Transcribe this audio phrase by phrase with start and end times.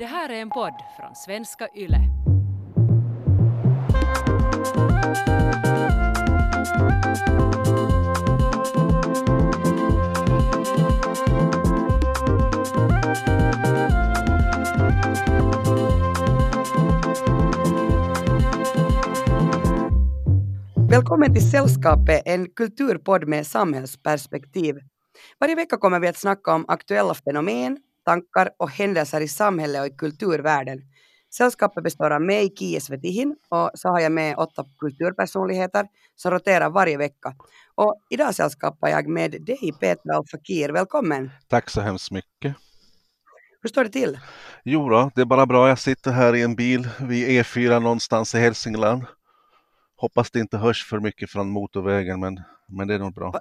[0.00, 2.00] Det här är en podd från svenska YLE.
[20.90, 24.78] Välkommen till Sällskapet, en kulturpodd med samhällsperspektiv.
[25.40, 29.86] Varje vecka kommer vi att snacka om aktuella fenomen, tankar och händelser i samhället och
[29.86, 30.78] i kulturvärlden.
[31.34, 35.86] Sällskapet består av mig, Kie Svetihin, och så har jag med åtta kulturpersonligheter
[36.16, 37.34] som roterar varje vecka.
[37.74, 40.68] Och idag sällskapar jag med dig, Petra Al-Fakir.
[40.68, 41.30] Välkommen!
[41.48, 42.56] Tack så hemskt mycket.
[43.62, 44.18] Hur står det till?
[44.64, 45.68] Jo då, det är bara bra.
[45.68, 49.04] Jag sitter här i en bil vid E4 någonstans i Hälsingland.
[49.96, 53.32] Hoppas det inte hörs för mycket från motorvägen, men, men det är nog bra.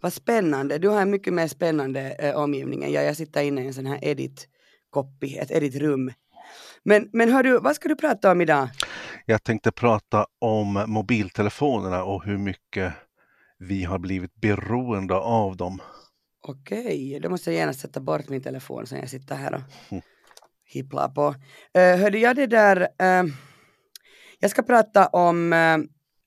[0.00, 0.78] Vad spännande.
[0.78, 3.04] Du har en mycket mer spännande eh, omgivning än jag.
[3.04, 6.12] Jag sitter inne i en sån här edit-copy, ett edit-rum.
[6.82, 8.68] Men, men hör du, vad ska du prata om idag?
[9.26, 12.92] Jag tänkte prata om mobiltelefonerna och hur mycket
[13.58, 15.82] vi har blivit beroende av dem.
[16.42, 19.60] Okej, då måste jag gärna sätta bort min telefon så jag sitter här och
[19.92, 20.02] Mm.
[20.64, 21.28] hipplar på.
[21.78, 23.24] Uh, hörde jag det där, eh,
[24.38, 25.78] jag ska prata om, eh,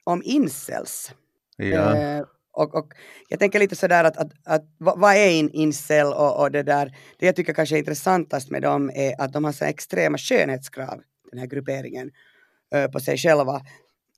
[0.03, 1.11] om incels.
[1.57, 2.23] Ja, Eh,
[2.53, 2.93] och, och
[3.29, 6.97] jag tänker lite sådär att, att, att vad, är en incel och, och det där,
[7.19, 11.01] det jag tycker kanske är intressantast med dem är att de har så extrema skönhetskrav,
[11.31, 12.11] den här grupperingen,
[12.75, 13.61] eh, på sig själva.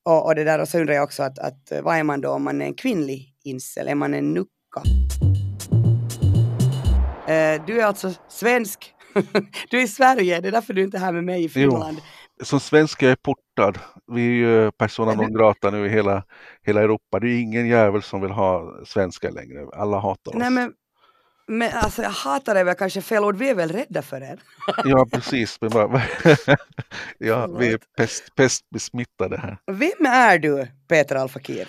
[0.03, 2.21] Och, och det där, och så undrar jag också att, att eh, vad är man
[2.21, 4.81] då om man är en kvinnlig incel, är man en nucka?
[7.27, 8.93] Eh, du är alltså svensk,
[9.69, 11.97] du är i Sverige, det är därför du inte är här med mig i Finland.
[12.43, 13.79] Som svensk är jag portad.
[14.11, 16.23] Vi är ju persona Men du- non grata nu i hela,
[16.61, 17.19] hela Europa.
[17.19, 19.65] Det är ingen jävel som vill ha svenskar längre.
[19.73, 20.37] Alla hatar oss.
[20.39, 20.73] Nej men,
[21.47, 24.39] men alltså jag hatar det väl kanske fel ord, vi är väl rädda för er.
[24.83, 25.59] Ja, precis.
[27.17, 29.57] Ja, vi är pest, pestbesmittade här.
[29.71, 31.67] Vem är du, Peter Alfakir?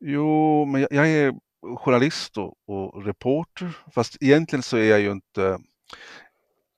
[0.00, 1.32] Jo, men jag, jag är
[1.76, 3.72] journalist och, och reporter.
[3.94, 5.58] Fast egentligen så är jag ju inte...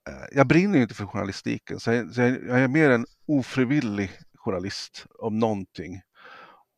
[0.08, 1.80] Eh, jag brinner ju inte för journalistiken.
[1.80, 6.00] Så jag, så jag, jag är mer en ofrivillig journalist om någonting.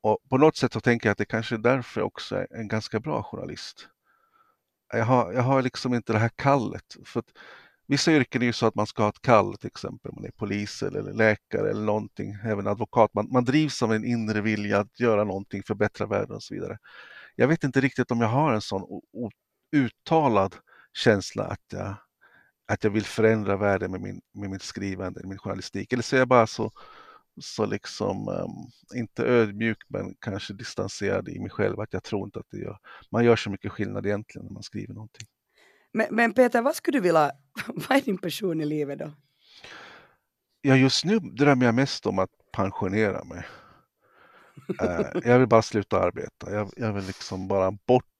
[0.02, 2.46] Och på något sätt så tänker jag att det kanske är därför jag också är
[2.56, 3.88] en ganska bra journalist.
[4.92, 6.96] Jag har, jag har liksom inte det här kallet.
[7.04, 7.32] För att
[7.86, 10.30] vissa yrken är ju så att man ska ha ett kall, till exempel man är
[10.30, 13.14] polis eller läkare eller någonting, även advokat.
[13.14, 16.78] Man, man drivs av en inre vilja att göra någonting, förbättra världen och så vidare.
[17.36, 18.82] Jag vet inte riktigt om jag har en sån
[19.72, 20.54] uttalad
[20.92, 21.94] känsla att jag,
[22.66, 25.92] att jag vill förändra världen med, min, med mitt skrivande, min journalistik.
[25.92, 26.72] Eller så är jag bara så,
[27.40, 32.38] så liksom, ehm, inte ödmjuk men kanske distanserad i mig själv, att jag tror inte
[32.38, 32.78] att det gör,
[33.10, 35.26] man gör så mycket skillnad egentligen när man skriver någonting.
[35.92, 37.32] Men, men Peter, vad skulle du vilja,
[37.66, 39.12] vad är din passion i livet då?
[40.60, 43.46] Ja, just nu drömmer jag mest om att pensionera mig.
[44.82, 46.52] Eh, jag vill bara sluta arbeta.
[46.52, 48.15] Jag, jag vill liksom bara bort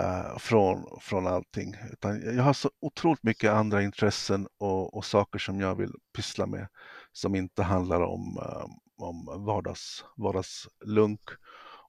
[0.00, 1.74] eh, från, från allting.
[1.92, 6.46] Utan jag har så otroligt mycket andra intressen och, och saker som jag vill pyssla
[6.46, 6.68] med
[7.12, 8.66] som inte handlar om, eh,
[8.96, 11.20] om vardags, vardagslunk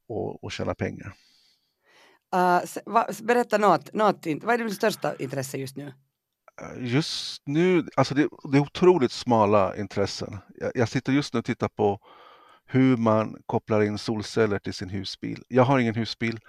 [0.08, 1.14] och, och tjäna pengar.
[2.36, 5.94] Uh, va, berätta något, något, vad är ditt största intresse just nu?
[6.62, 10.38] Eh, Just nu, alltså det, det är otroligt smala intressen.
[10.56, 12.00] Jag, jag sitter just nu och tittar på
[12.66, 15.44] hur man kopplar in solceller till sin husbil.
[15.48, 16.40] Jag har ingen husbil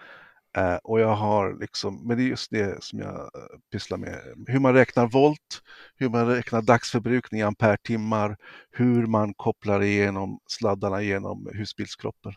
[0.57, 4.21] eh, och jag har liksom, men det är just det som jag eh, pysslar med.
[4.47, 5.63] Hur man räknar volt,
[5.97, 8.37] hur man räknar dagsförbrukning i ampere-timmar,
[8.71, 12.33] hur man kopplar igenom sladdarna genom husbilskroppen.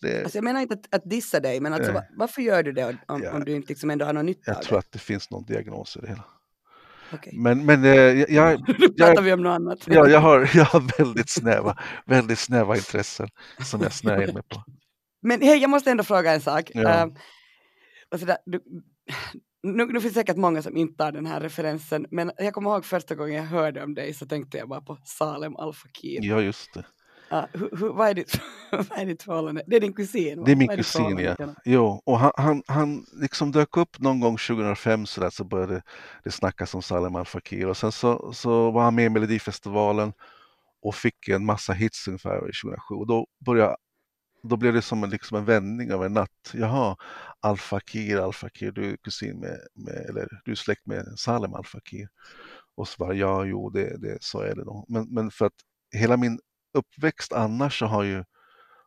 [0.00, 2.00] Det, Alltså jag menar inte att, att dissa dig, men alltså, Nej.
[2.00, 3.32] va, varför gör du det om, Ja.
[3.32, 4.78] om du inte liksom ändå har någon nytta jag av tror det?
[4.78, 6.24] att det finns någon diagnos i det hela.
[7.12, 7.32] Okej.
[7.36, 8.66] Men, men eh, jag, jag,
[8.98, 9.78] pratar vi om något annat.
[9.86, 13.28] Ja, jag har, jag har väldigt snäva, väldigt snäva intressen
[13.64, 14.62] som jag snöar in mig på.
[15.24, 16.70] Men hej, jag måste ändå fråga en sak.
[16.74, 16.90] Ja.
[16.90, 17.06] Eh,
[18.10, 18.60] alltså där, du,
[19.62, 22.84] nu, nu finns säkert många som inte har den här referensen, men jag kommer ihåg
[22.84, 26.18] första gången jag hörde om dig så tänkte jag bara på Salem Al Fakir.
[26.22, 26.84] Ja, just det.
[27.28, 28.40] Ja, hur, hur, vad, är ditt,
[28.70, 29.62] vad är ditt förhållande?
[29.66, 30.38] Det är din kusin?
[30.38, 30.44] va?
[30.46, 31.54] Det är min ditt kusin, ja.
[31.64, 35.82] Jo, och han, han, han liksom dök upp någon gång 2005 så, där, så började
[36.24, 40.12] det snackas om Salem Al Fakir och sen så, så var han med i Melodifestivalen
[40.82, 43.76] och fick en massa hits ungefär 2007 och då började
[44.48, 46.50] då blev det som en, liksom en vändning av en natt.
[46.52, 46.96] Jaha,
[47.40, 51.54] Al Fakir, Al Fakir, du är kusin med, med eller du är släkt med Salem
[51.54, 52.08] Al Fakir.
[52.76, 54.84] Och så bara, ja, jo, det, det, så är det då.
[54.88, 55.52] Men, men för att
[55.94, 56.38] hela min
[56.74, 58.24] uppväxt annars så har ju,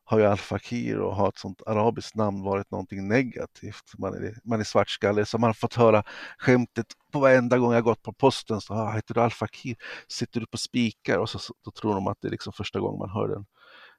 [0.03, 3.91] har ju Al-Fakir och har ett sånt arabiskt namn varit någonting negativt.
[3.97, 6.03] Man är, man är svartskallig, så man har fått höra
[6.37, 8.61] skämtet på varenda gång jag gått på posten.
[8.61, 9.75] Så, ah, heter du Al-Fakir?
[10.07, 11.17] Sitter du på spikar?
[11.17, 13.45] Och så, så då tror de att det är liksom första gången man hör den,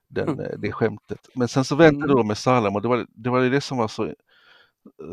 [0.09, 0.61] den, mm.
[0.61, 1.29] det skämtet.
[1.35, 2.17] Men sen så väntade mm.
[2.17, 4.15] då med Salem och det var, det var det som var så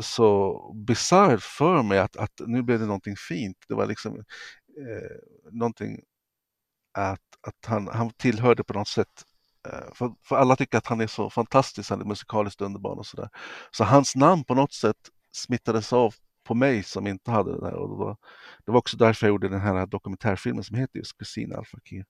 [0.02, 3.58] så bisarrt för mig att, att nu blev det någonting fint.
[3.68, 6.02] Det var liksom eh, någonting
[6.92, 9.24] att, att han, han tillhörde på något sätt
[9.68, 13.06] eh, för, för, alla tycker att han är så fantastisk, han är musikaliskt underbar och
[13.06, 13.30] sådär.
[13.72, 14.98] Så hans namn på något sätt
[15.32, 16.14] smittades av
[16.44, 17.74] på mig som inte hade det där.
[17.74, 18.18] Och det, var,
[18.66, 22.06] det var också därför jag gjorde den här dokumentärfilmen som heter just Kusin Al-Fakir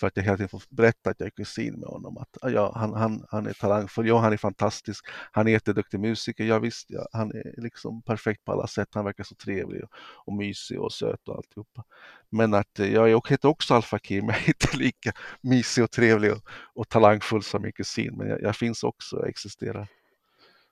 [0.00, 2.18] för att jag hela tiden får berätta att jag är kusin med honom.
[2.18, 6.00] Att ah, ja, han, han, han är talangfull, ja han är fantastisk, han är jätteduktig
[6.00, 9.84] musiker, ja visst, ja, han är liksom perfekt på alla sätt, han verkar så trevlig
[9.84, 9.90] och,
[10.26, 11.84] och mysig och söt och alltihopa.
[12.30, 16.32] Men att ja, jag heter också Al-Fakir, men jag är inte lika mysig och trevlig
[16.32, 16.42] och,
[16.74, 19.88] och talangfull som min kusin, men jag, jag finns också, jag existerar.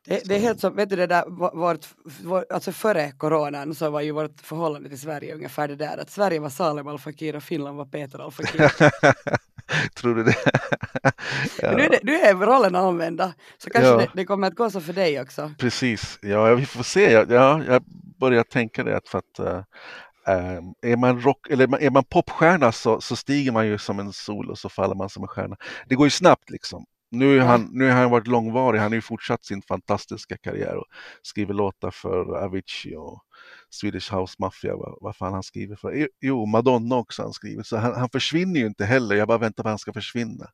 [0.06, 1.24] Det, det, är helt som, vet du det där,
[1.56, 1.86] vårt,
[2.22, 6.10] vår, alltså före coronan så var ju vårt förhållande till Sverige ungefär det där att
[6.10, 8.72] Sverige var Salem Al Fakir och Finland var Peter Al Fakir.
[9.94, 10.36] Tror du det?
[11.62, 11.76] ja.
[11.76, 13.96] nu, är nu är rollen använda, så kanske ja.
[13.96, 15.52] det, det, kommer att gå så för dig också.
[15.58, 17.12] Precis, ja vi får se.
[17.12, 17.82] Ja, jag
[18.20, 19.62] börjar tänka det att för att uh,
[20.82, 24.50] är man, rock, eller är man popstjärna så, så stiger man ju som en sol
[24.50, 25.56] och så faller man som en stjärna.
[25.88, 26.84] Det går ju snabbt liksom.
[27.14, 30.76] Nu, är han, nu har han varit långvarig, han har ju fortsatt sin fantastiska karriär
[30.76, 30.86] och
[31.22, 33.22] skriver låtar för Avicii och
[33.70, 36.08] Swedish House Mafia, vad, vad fan han skriver för.
[36.20, 39.62] Jo, Madonna också han skriver, så han, han försvinner ju inte heller, jag bara väntar
[39.62, 40.50] på att han ska försvinna.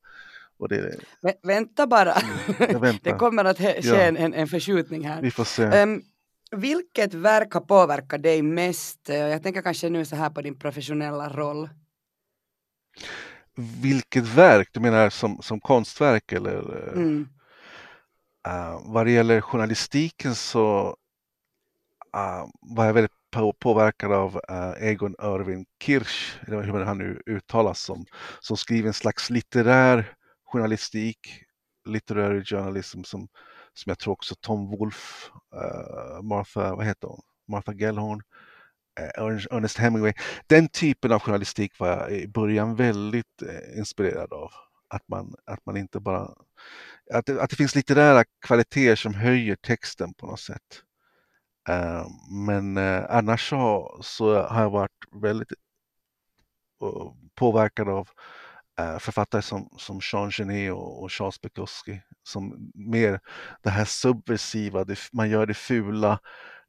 [0.68, 0.96] Det...
[1.22, 3.96] Vä vänta bara, mm, det kommer att ske ja.
[3.96, 5.22] en, en förskjutning här.
[5.22, 5.82] Vi får se.
[5.82, 6.02] Um,
[6.56, 9.08] vilket verk har påverkat dig mest?
[9.08, 11.68] Jag tänker kanske nu så här på din professionella roll
[13.60, 14.68] vilket verk?
[14.72, 16.92] Du menar som, som konstverk eller?
[16.92, 17.28] Mm.
[18.48, 20.96] Uh, vad det gäller journalistiken så
[22.16, 27.22] uh, var jag väldigt på, påverkad av uh, Egon Irvin Kirsch, eller hur han nu
[27.26, 28.06] uttalas, som,
[28.40, 30.14] som skriver en slags litterär
[30.44, 31.18] journalistik,
[31.84, 33.28] literary journalism som,
[33.74, 35.30] som jag tror också Tom Wolfe,
[36.22, 37.20] Martha, vad heter hon?
[37.48, 38.22] Martha Gellhorn
[38.98, 40.12] Eh, Ernest Hemingway.
[40.46, 44.50] Den typen av journalistik var jag i början väldigt eh, inspirerad av.
[44.88, 46.34] Att man, att man inte bara...
[47.12, 50.82] Att det, att det finns litterära kvaliteter som höjer texten på något sätt.
[51.69, 52.06] Eh,
[52.46, 52.78] men
[53.08, 55.52] annars så, så, har jag varit väldigt
[57.34, 58.08] påverkad av
[58.98, 62.02] författare som, som Jean Genet och, och Charles Bukowski.
[62.22, 63.20] Som mer
[63.62, 66.20] det här subversiva, det, man gör det fula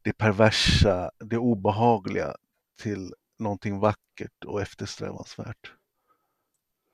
[0.02, 2.34] det perversa, det obehagliga
[2.80, 5.72] till någonting vackert och eftersträvansvärt.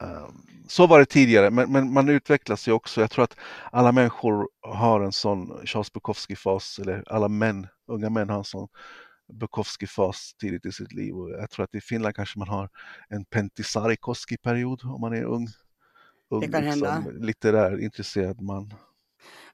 [0.02, 3.00] Ehm, så var det tidigare, men, men, man utvecklas ju också.
[3.00, 3.36] Jag tror att
[3.72, 8.68] alla människor har en sån Charles Bukowski-fas, eller alla män, unga män har en sån
[9.32, 11.14] Bukowski-fas tidigt i sitt liv.
[11.14, 12.68] Och jag tror att i Finland kanske man har
[13.08, 15.48] en Pentti Sarikoski-period om man är ung.
[16.30, 17.10] ung det kan liksom, hända.
[17.10, 18.74] Litterär, intresserad man.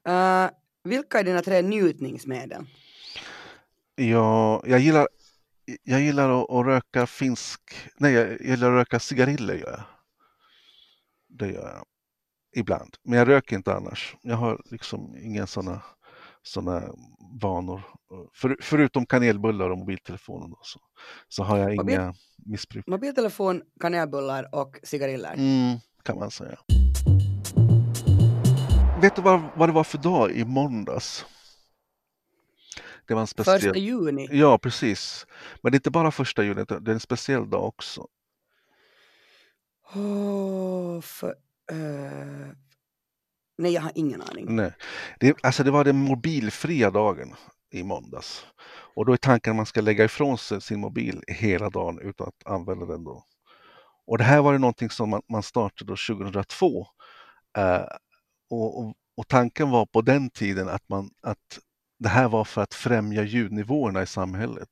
[0.07, 0.49] Uh,
[0.83, 2.65] vilka är dina tre njutningsmedel?
[3.95, 5.07] Ja, jag gillar,
[5.83, 7.61] jag gillar att, att röka finsk...
[7.97, 9.53] Nej, jag gillar att röka cigariller.
[9.53, 9.83] Gör jag.
[11.29, 11.85] Det gör jag.
[12.55, 12.95] Ibland.
[13.03, 14.15] Men jag röker inte annars.
[14.21, 15.81] Jag har liksom inga sådana
[16.43, 16.83] såna
[17.41, 17.81] vanor.
[18.33, 20.79] För, förutom kanelbullar och mobiltelefonen då, så,
[21.27, 22.87] så har jag Mobil, inga missbruk.
[22.87, 25.33] Mobiltelefon, kanelbullar och cigariller?
[25.33, 26.57] Mm, kan man säga.
[29.01, 31.25] Vet du vad, vad det var för dag i måndags?
[33.07, 33.61] Det var en speciell...
[33.61, 34.27] Första juni?
[34.31, 35.25] Ja, precis.
[35.61, 38.07] Men det är inte bara första juni, det är en speciell dag också.
[39.93, 41.35] Oh, för,
[41.71, 42.51] uh...
[43.57, 44.55] Nej, jag har ingen aning.
[44.55, 44.73] Nej.
[45.19, 47.35] Det, alltså det var den mobilfria dagen
[47.71, 48.45] i måndags.
[48.95, 52.27] Och då är tanken att man ska lägga ifrån sig sin mobil hela dagen utan
[52.27, 53.23] att använda den då.
[54.07, 56.87] Och det här var ju någonting som man, man startade 2002.
[57.57, 57.85] Uh,
[58.49, 61.59] och, och, och, tanken var på den tiden att, man, att
[61.99, 64.69] det här var för att främja ljudnivåerna i samhället.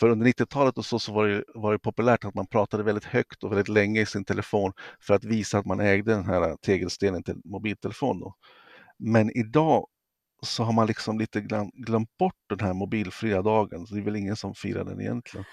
[0.00, 3.04] För under 90-talet och så, så var, det, var det populärt att man pratade väldigt
[3.04, 6.56] högt och väldigt länge i sin telefon för att visa att man ägde den här
[6.56, 8.20] tegelstenen till mobiltelefon.
[8.20, 8.34] Då.
[8.98, 9.86] Men idag
[10.42, 11.40] så har man liksom lite
[11.74, 15.44] glömt bort den här mobilfria dagen, så det är väl ingen som firar den egentligen.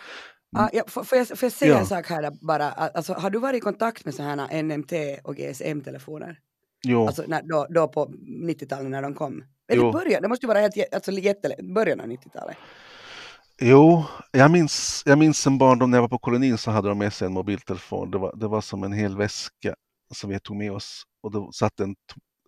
[0.58, 1.80] Ah, ja, får, får, jag, får jag säga ja.
[1.80, 2.72] en sak här bara?
[2.72, 6.40] Alltså, har du varit i kontakt med sådana här NMT och GSM-telefoner?
[6.86, 7.08] Jo.
[7.08, 8.06] Alltså när, då, då på
[8.46, 9.44] 90-talet när de kom?
[9.68, 12.58] Eller början, det måste ju vara helt, alltså jättelänge, början av 90-talet.
[13.62, 16.98] Jo, jag minns, jag minns en barndom när jag var på kolonin så hade de
[16.98, 18.12] med sig en mobiltelefon.
[18.12, 19.76] Det var, det var som en hel väska
[20.14, 21.96] som vi tog med oss och då satt en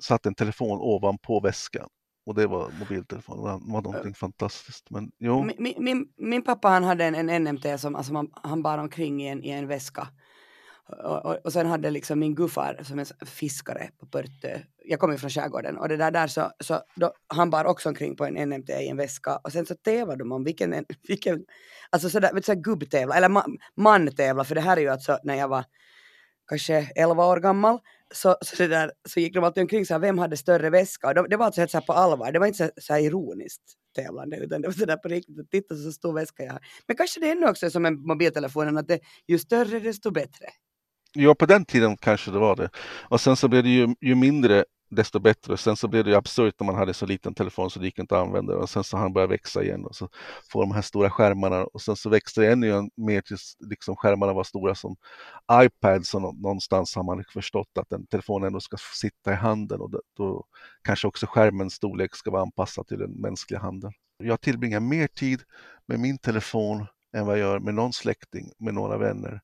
[0.02, 1.88] satt en telefon ovanpå väskan
[2.26, 3.44] och det var mobiltelefonen.
[3.44, 4.90] Det var någonting fantastiskt.
[4.90, 5.44] Men jo.
[5.58, 9.24] Min, min, min pappa han hade en, en NMT som alltså man, han bar omkring
[9.24, 10.08] i en, i en väska.
[10.90, 15.18] Och, och, och, sen hade liksom min guffar som är fiskare på Pörtö, jag kommer
[15.18, 18.50] från skärgården och det där, där så, så då, han bar också omkring på en
[18.50, 21.46] NMT i en väska och sen så tävlade de om vilken, vilken
[21.90, 25.18] alltså sådär, vet du, sådär gubbtävla eller man, mantävla för det här är ju alltså
[25.24, 25.66] när jag var
[26.48, 27.80] kanske 11 år gammal
[28.14, 31.08] så, så, det där, så gick de alltid omkring så här, vem hade större väska?
[31.08, 32.94] Och de, det var alltså helt så här på allvar, det var inte så, så
[32.94, 33.64] här ironiskt
[33.96, 36.62] tävlande utan det var så där på riktigt, titta så stor väska jag har.
[36.88, 40.48] Men kanske det är ännu också som med mobiltelefonen att det, ju större desto bättre.
[41.20, 42.70] Ja, på den tiden kanske det var det.
[43.10, 45.58] Och sen så blev det ju, ju mindre desto bättre.
[45.58, 48.00] Sen så blev det ju absurt när man hade så liten telefon så det gick
[48.00, 50.10] inte att använda och sen så har den börjat växa igen och så
[50.52, 54.34] får de här stora skärmarna och sen så växte det ännu mer tills liksom skärmarna
[54.34, 54.96] var stora som
[55.52, 59.92] iPads Så någonstans har man förstått att en telefon ändå ska sitta i handen och
[60.18, 60.46] då
[60.84, 63.92] kanske också skärmens storlek ska vara anpassad till den mänskliga handen.
[64.18, 65.42] Jag tillbringar mer tid
[65.88, 69.42] med min telefon än vad jag gör med någon släkting, med några vänner.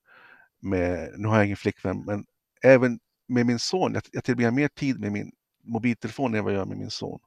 [0.64, 2.24] Med, nu har jag ingen flickvän, men
[2.62, 5.32] även med min son, jag, jag tillbringar mer tid med min
[5.64, 7.20] mobiltelefon än vad jag gör med min son.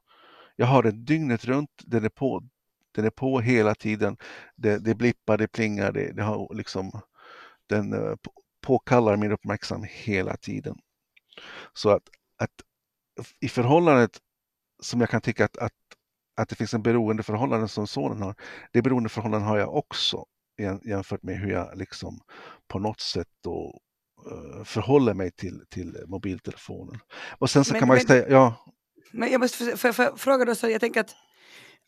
[0.56, 2.48] Jag har den dygnet runt, den är på,
[2.92, 4.16] den är på hela tiden.
[4.56, 7.00] Det, det blippar, det plingar, det, det har liksom,
[7.66, 8.16] den uh,
[8.60, 10.76] påkallar min uppmärksamhet hela tiden.
[11.72, 12.02] Så att,
[12.36, 12.50] att
[13.40, 14.18] i förhållandet
[14.80, 15.72] som jag kan tycka att, att,
[16.36, 18.34] att det finns en beroendeförhållande som sonen har,
[18.72, 20.24] det beroendeförhållande har jag också
[20.82, 22.20] jämfört med hur jag liksom
[22.68, 23.80] på något sätt då
[24.26, 27.00] Eh, förhåller mig till, till mobiltelefonen.
[27.38, 28.54] Och sen så men, kan man ju säga, ja.
[29.10, 31.14] Men jag måste för, för, fråga då, så jag tänker att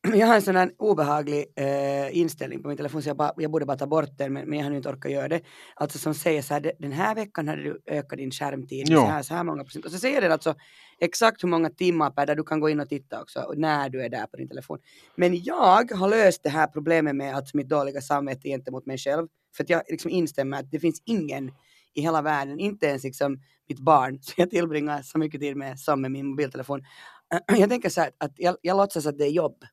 [0.15, 3.51] jag har en sån här obehaglig eh, inställning på min telefon så jag, bara, jag
[3.51, 5.41] borde bara ta bort den men, men jag har inte orkat göra det.
[5.75, 9.23] Alltså som säger så här, den här veckan hade du ökat din skärmtid så här,
[9.23, 9.85] så här många procent.
[9.85, 10.55] Och så säger den alltså
[11.01, 13.89] exakt hur många timmar per dag du kan gå in och titta också och när
[13.89, 14.79] du är där på din telefon.
[15.17, 19.29] Men jag har löst det här problemet med att mitt dåliga samvete gentemot mig själv.
[19.57, 21.53] För att jag liksom instämmer att det finns ingen
[21.95, 25.79] i hela världen, inte ens liksom mitt barn, som jag tillbringar så mycket tid med
[25.79, 26.83] som med min mobiltelefon.
[27.59, 29.65] Jag tänker så här att jag, jag låtsas att det är jobb.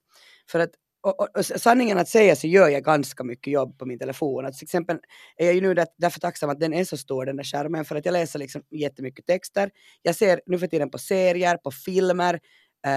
[0.52, 3.86] För att och, och, och, sanningen att säga så gör jag ganska mycket jobb på
[3.86, 4.46] min telefon.
[4.46, 4.98] Att till exempel
[5.38, 7.86] är jag ju nu där, därför tacksam att den är så stor den där skärmen
[7.86, 9.70] för att jag läser liksom jättemycket texter.
[10.02, 12.40] Jag ser nu för tiden på serier, på filmer,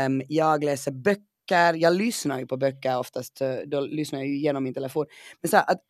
[0.07, 4.37] um, jag läser böcker, jag lyssnar ju på böcker oftast, eh, då lyssnar jag ju
[4.37, 5.07] genom min telefon.
[5.43, 5.81] Men så här, att,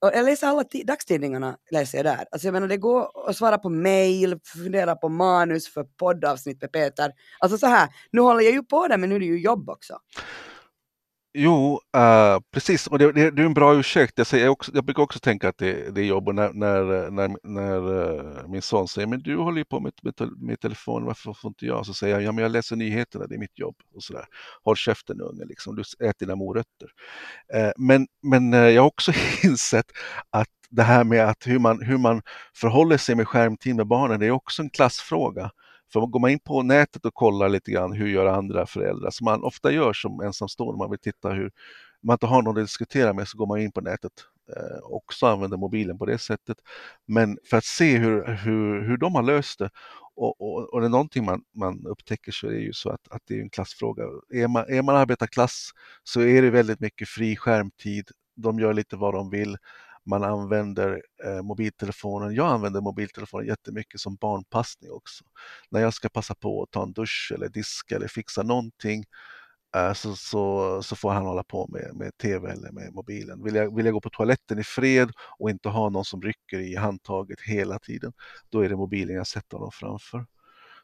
[0.00, 2.24] jag läser alla dagstidningarna, läser jag där.
[2.30, 6.72] Alltså jag menar det går att svara på mail, fundera på manus för poddavsnitt med
[6.72, 7.12] Peter.
[7.38, 9.70] Alltså så här, nu håller jag ju på det men nu är det ju jobb
[9.70, 9.98] också.
[11.40, 12.86] Jo, uh, precis.
[12.86, 14.12] Och det, det, det, är en bra ursäkt.
[14.16, 16.28] Jag, säger också, jag brukar också tänka att det, det är jobb.
[16.28, 19.92] Och när, när, när, när uh, min son säger men du håller ju på med,
[20.02, 21.86] med, med telefon, varför får inte jag?
[21.86, 23.76] Så säger jag ja, men jag läser nyheterna, det är mitt jobb.
[23.94, 24.24] Och så där.
[24.64, 25.76] Håll käften unge, liksom.
[25.76, 26.88] du äter dina morötter.
[27.54, 29.86] Uh, men men jag har också insett
[30.30, 32.22] att det här med att hur man, hur man
[32.54, 35.50] förhåller sig med skärmtid med barnen, det är också en klassfråga.
[35.92, 39.24] För går man in på nätet och kollar lite grann hur gör andra föräldrar, som
[39.24, 41.50] man ofta gör som ensamstående, man vill titta hur
[42.02, 44.12] man inte har någon att diskutera med så går man in på nätet
[44.56, 46.56] eh, och så använder mobilen på det sättet.
[47.06, 49.70] Men för att se hur, hur, hur de har löst det
[50.16, 53.08] och, och, och det är någonting man, man upptäcker så är det ju så att,
[53.10, 54.04] att det är en klassfråga.
[54.34, 55.70] Är man, är man arbetarklass
[56.02, 58.08] så är det väldigt mycket fri skärmtid.
[58.36, 59.56] De gör lite vad de vill
[60.08, 62.34] man använder eh, mobiltelefonen.
[62.34, 65.24] Jag använder mobiltelefonen jättemycket som barnpassning också.
[65.70, 69.04] När jag ska passa på att ta en dusch eller diska eller fixa någonting
[69.76, 73.44] eh, så, så, så får han hålla på med, med tv eller med mobilen.
[73.44, 76.58] Vill jag, vill jag gå på toaletten i fred och inte ha någon som rycker
[76.58, 78.12] i handtaget hela tiden,
[78.48, 80.26] då är det mobilen jag sätter honom framför.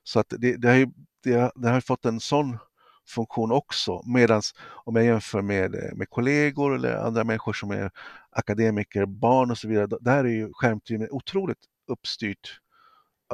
[0.03, 0.87] Så att det, det, har, ju,
[1.23, 2.59] det, det har fått en sån
[3.07, 4.03] funktion också.
[4.07, 4.43] Medan
[4.85, 7.91] om jag jämför med, eh, med kollegor eller andra människor som är
[8.31, 11.59] akademiker, barn och så vidare, där är ju skärmtiden otroligt
[11.89, 12.61] uppstyrt.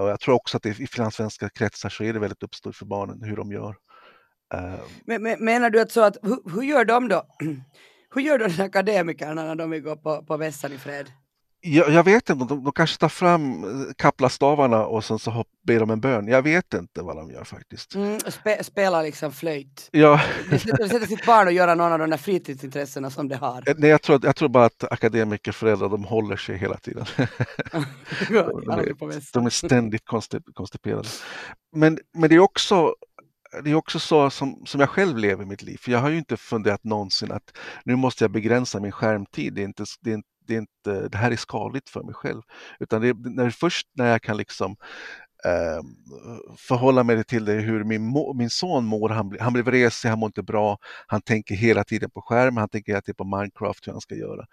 [0.00, 3.22] Och jag tror också att i finlandssvenska kretsar så är det väldigt uppstyrt för barnen
[3.22, 3.76] hur de gör.
[4.54, 4.78] Ehm.
[5.04, 7.26] Men, men, menar du att så att hur, hur gör de då?
[8.14, 11.12] Hur gör då akademikerna när de vill gå på, på vässan i fred?
[11.62, 15.80] Jag, jag, vet inte, de, de kanske tar fram eh, kaplastavarna och sen så ber
[15.80, 16.28] de en bön.
[16.28, 17.94] Jag vet inte vad de gör faktiskt.
[17.94, 19.88] Mm, spe, spela liksom flöjt.
[19.90, 20.20] Ja.
[20.50, 23.62] De sätter sitt barn och göra någon av de där fritidsintressena som det har.
[23.68, 27.04] Eh, nej, jag tror, jag tror bara att akademikerföräldrar de håller sig hela tiden.
[28.28, 30.04] de, är, de är ständigt
[30.54, 31.08] konstiperade.
[31.76, 32.94] Men, men det är också
[33.64, 35.76] det är också så som, som jag själv lever mitt liv.
[35.76, 39.54] För jag har ju inte funderat någonsin att nu måste jag begränsa min skärmtid.
[39.54, 42.14] Det är inte, det är inte det, är inte, det här är skadligt för mig
[42.14, 42.42] själv.
[42.80, 44.76] Utan det är när, först när jag kan liksom
[45.44, 45.82] eh,
[46.58, 49.08] förhålla mig till det hur min, min son mår.
[49.08, 50.78] Han, han blir vresig, han mår inte bra.
[51.06, 54.14] Han tänker hela tiden på skärmen, han tänker hela tiden på Minecraft, hur han ska
[54.14, 54.46] göra.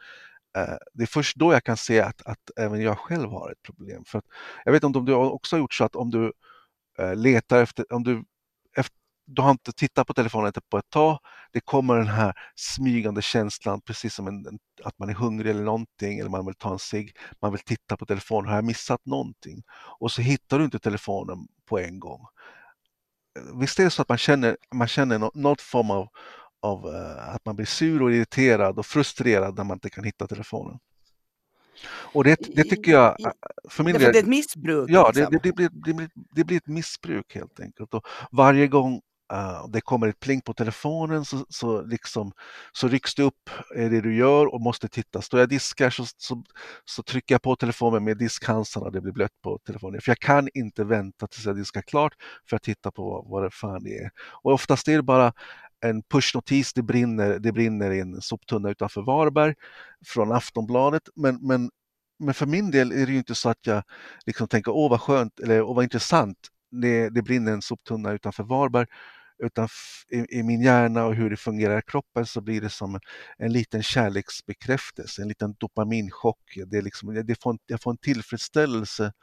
[0.58, 3.64] Eh, det är först då jag kan se att, att även jag själv har ett
[3.64, 4.04] problem.
[4.06, 4.26] För att,
[4.66, 6.34] jag vet inte om du också har gjort så att om du
[7.00, 8.24] eh, letar efter, om du
[9.28, 11.20] du har inte tittat på telefonen på ett tag,
[11.52, 16.20] det kommer den här smygande känslan, precis som en, att man är hungrig eller någonting,
[16.20, 19.64] eller man vill ta en cigg, man vill titta på telefonen, har jag missat någonting?
[20.00, 22.26] Och så hittar du inte telefonen på en gång.
[23.60, 26.08] Visst är det så att man känner, man känner något form av,
[26.62, 30.28] av uh, att man blir sur och irriterad och frustrerad när man inte kan hitta
[30.28, 30.80] telefonen?
[31.90, 33.32] Och det, det tycker jag, eh,
[33.70, 34.14] för min del...
[34.14, 34.90] Det är ett missbruk.
[34.90, 35.32] Ja, liksom.
[35.32, 37.94] det, det, blir, det, blir, det blir ett missbruk helt enkelt.
[37.94, 39.02] Och varje gång
[39.34, 42.32] Uh, det kommer ett pling på telefonen så, så, liksom,
[42.72, 45.22] så rycks det upp är det du gör och måste titta.
[45.22, 46.44] Står jag diskar så, så,
[46.86, 50.02] så trycker jag på telefonen med diskhandskarna det blir blött på telefonen.
[50.02, 52.14] För jag kan inte vänta tills jag diskar klart
[52.50, 54.10] för att titta på vad det fan det är.
[54.42, 55.34] Och oftast är det bara
[55.86, 59.56] en pushnotis, det brinner, det brinner i en soptunna utanför Varberg
[60.06, 61.04] från Aftonbladet.
[61.16, 61.72] Men, men,
[62.20, 63.84] men för min del är det ju inte så att jag
[64.26, 66.38] liksom tänker åh vad skönt eller åh vad intressant
[66.72, 68.88] det, det brinner en soptunna utanför Varberg
[69.40, 69.68] utan
[70.10, 73.02] i, i, min hjärna och hur det fungerar i kroppen så blir det som en,
[73.38, 76.58] en liten kärleksbekräftelse, en liten dopaminchock.
[76.68, 79.14] Det är liksom, det får en, jag får en tillfredsställelse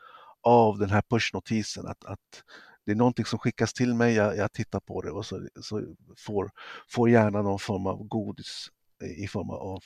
[0.43, 2.43] av den här pushnotisen att, att
[2.87, 5.95] det är någonting som skickas till mig, jag, jag tittar på det och så, så
[6.19, 6.51] får,
[6.91, 8.69] får hjärnan någon form av godis
[9.19, 9.83] i form av,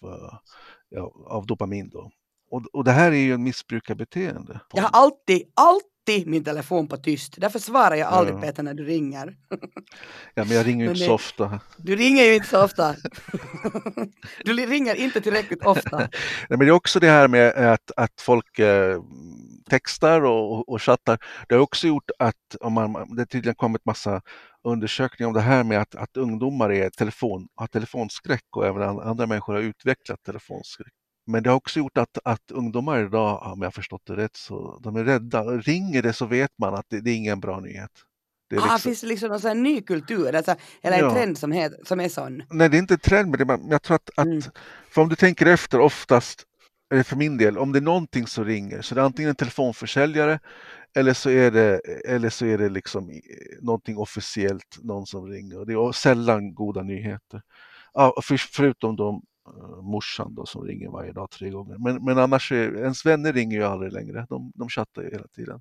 [0.89, 1.89] ja, av dopamin.
[1.89, 2.11] Då.
[2.51, 4.61] Och, och det här är ju en missbrukarbeteende.
[4.73, 7.35] Jag har alltid, alltid alltid min telefon på tyst.
[7.37, 8.41] Därför svarar jag aldrig ja.
[8.41, 9.37] Peter när du ringer.
[10.35, 11.61] Ja, men jag ringer ju inte så ofta.
[11.77, 12.95] Du ringer ju inte så ofta.
[14.45, 15.99] Du ringer inte tillräckligt ofta.
[15.99, 16.09] Nej,
[16.49, 19.03] men det är också det här med att, att folk eh,
[19.71, 21.19] textar och, och chattar.
[21.49, 24.23] Det har också gjort att om man, det tydligen kommit massa
[24.65, 29.27] undersökningar om det här med att, att ungdomar är telefon, har telefonskräck och även andra
[29.27, 30.98] människor har utvecklat telefonskräck.
[31.29, 34.81] Men det har också gjort att, att ungdomar idag, om jag förstått det rätt, så
[34.83, 35.43] de är rädda.
[35.43, 37.91] Ringer det så vet man att det, det är ingen bra nyhet.
[38.51, 38.79] Det ah, liksom...
[38.79, 41.15] finns det liksom någon sån ny kultur, alltså, eller en ja.
[41.15, 42.43] trend som, heter, som är sån?
[42.51, 44.43] Nej, det är inte en trend, men det, jag tror att, att mm.
[44.91, 46.45] för om du tänker efter oftast,
[46.93, 49.37] eller för min del, om det är någonting som ringer så det är antingen en
[49.37, 50.41] telefonförsäljare
[50.97, 53.21] eller så är det, eller så är det liksom
[53.61, 55.65] någonting officiellt, någon som ringer.
[55.65, 57.43] Det är sällan goda nyheter.
[57.93, 59.23] Ja, för, förutom de
[59.83, 61.77] morsan då som ringer varje dag tre gånger.
[61.79, 65.29] Men, men annars, är, ens vänner ringer ju aldrig längre, de, de chattar ju hela
[65.29, 65.61] tiden.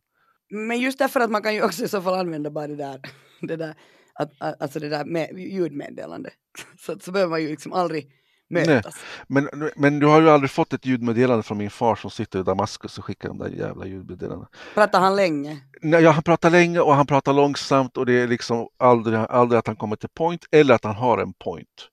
[0.49, 3.01] Men just därför att man kan ju också i så fall använda bara det där,
[3.41, 3.75] det där,
[4.13, 6.29] att, alltså det där med ljudmeddelande.
[6.79, 8.11] Så, så behöver man ju liksom aldrig
[8.49, 8.95] mötas.
[9.27, 12.39] Nej, men, men du har ju aldrig fått ett ljudmeddelande från min far som sitter
[12.39, 14.47] i Damaskus och skickar de där jävla ljudmeddelandena.
[14.73, 15.57] Pratar han länge?
[15.81, 19.59] Nej, ja, han pratar länge och han pratar långsamt och det är liksom aldrig, aldrig
[19.59, 21.89] att han kommer till point eller att han har en point.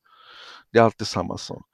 [0.75, 1.67] Det är alltid samma sak.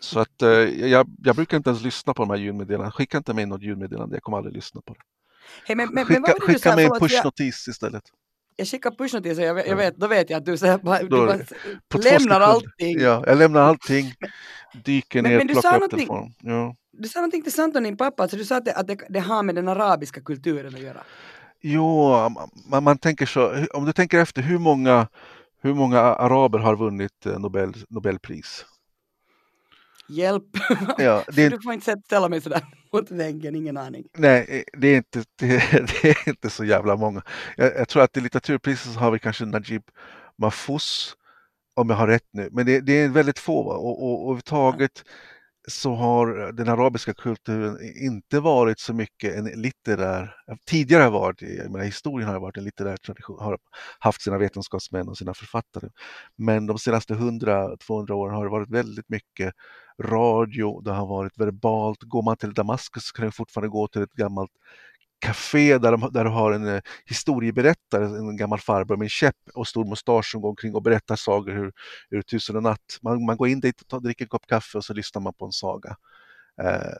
[0.00, 2.92] Så att eh, jag, jag, brukar inte ens lyssna på de här ljudmeddelandena.
[2.92, 5.00] Skicka inte mig något ljudmeddelande, jag kommer aldrig lyssna på det.
[5.66, 8.02] Hey, men, men, skicka men skicka mig en pushnotis istället.
[8.56, 11.08] Jag skickar pushnotiser, jag, jag vet, då vet jag att du, så här, bara, du
[11.08, 11.38] bara
[12.04, 13.00] lämnar allting.
[13.00, 14.12] Ja, jag lämnar allting,
[14.84, 16.34] dyker ner, men, men plockar upp telefonen.
[16.40, 16.74] Ja.
[16.92, 19.20] Du sa någonting intressant om din pappa, alltså du sa att, det, att det, det
[19.20, 21.02] har med den arabiska kulturen att göra.
[21.60, 22.10] Jo,
[22.68, 25.08] man, man tänker så, om du tänker efter hur många
[25.64, 28.66] hur många araber har vunnit eh, Nobel, Nobelpris?
[30.08, 30.44] Hjälp!
[30.98, 31.48] Ja, det.
[31.48, 34.04] Du får inte ställa mig sådär mot väggen, ingen aning.
[34.16, 35.48] Nej, eh, det är inte, det
[36.02, 37.22] det är inte så jävla många.
[37.56, 39.82] Jag, jag, tror att i litteraturpriset så har vi kanske Najib
[40.38, 41.16] Mahfouz,
[41.74, 43.58] om jag har rätt nu, men det, det är väldigt få.
[43.58, 45.04] Och, och, och överhuvudtaget
[45.68, 50.34] så har den arabiska kulturen inte varit så mycket en litterär,
[50.66, 53.58] tidigare har varit, jag menar, historien har varit en litterär tradition, har
[53.98, 55.88] haft sina vetenskapsmän och sina författare.
[56.36, 59.54] Men de senaste 100-200 åren har det varit väldigt mycket
[60.02, 62.02] radio, det har varit verbalt.
[62.02, 64.52] Går man till Damaskus kan du fortfarande gå till ett gammalt
[65.24, 69.36] café där, de, där du har en eh, historieberättare, en gammal farbror med en käpp
[69.54, 71.72] och stor mustasch som går omkring och berättar sagor ur,
[72.10, 72.98] ur Tusen och natt.
[73.02, 75.34] Man, man går in dit och tar, dricker en kopp kaffe och så lyssnar man
[75.34, 75.96] på en saga.
[76.62, 76.94] Eh,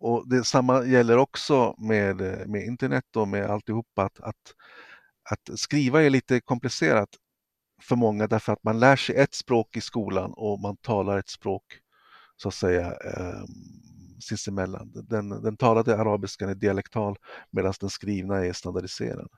[0.00, 4.02] och Detsamma gäller också med, eh, med internet och med alltihopa.
[4.02, 4.54] Att, att,
[5.30, 7.08] att skriva är lite komplicerat
[7.82, 11.28] för många därför att man lär sig ett språk i skolan och man talar ett
[11.28, 11.64] språk
[12.36, 13.44] så att säga eh,
[14.24, 14.90] sinsemellan.
[14.94, 17.16] Den, den talade arabiskan är dialektal
[17.50, 19.28] medan den skrivna är standardiserad.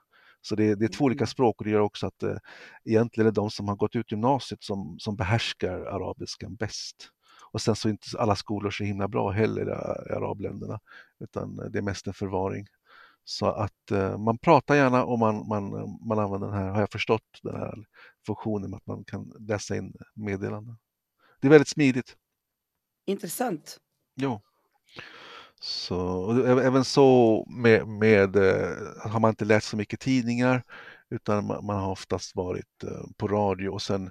[0.41, 1.27] Så det, det, är två olika mm.
[1.27, 2.37] språk och det gör också att eh,
[2.85, 7.11] egentligen är det de som har gått ut gymnasiet som, som behärskar arabiskan bäst.
[7.53, 10.81] Och sen så är inte alla skolor så himla bra heller i arabländerna
[11.21, 12.67] utan det är mest en förvaring.
[13.25, 15.71] Så att eh, man pratar gärna och man, man,
[16.09, 17.87] man använder den här, har jag förstått, den här
[18.27, 20.77] funktionen med att man kan läsa in meddelanden.
[21.41, 22.17] Det är väldigt smidigt.
[23.07, 23.79] Intressant.
[24.15, 24.41] Jo.
[25.61, 30.63] Så, även så med, med, eh, har man inte läst så mycket tidningar
[31.11, 34.11] utan man, man har oftast varit eh, på radio och sen,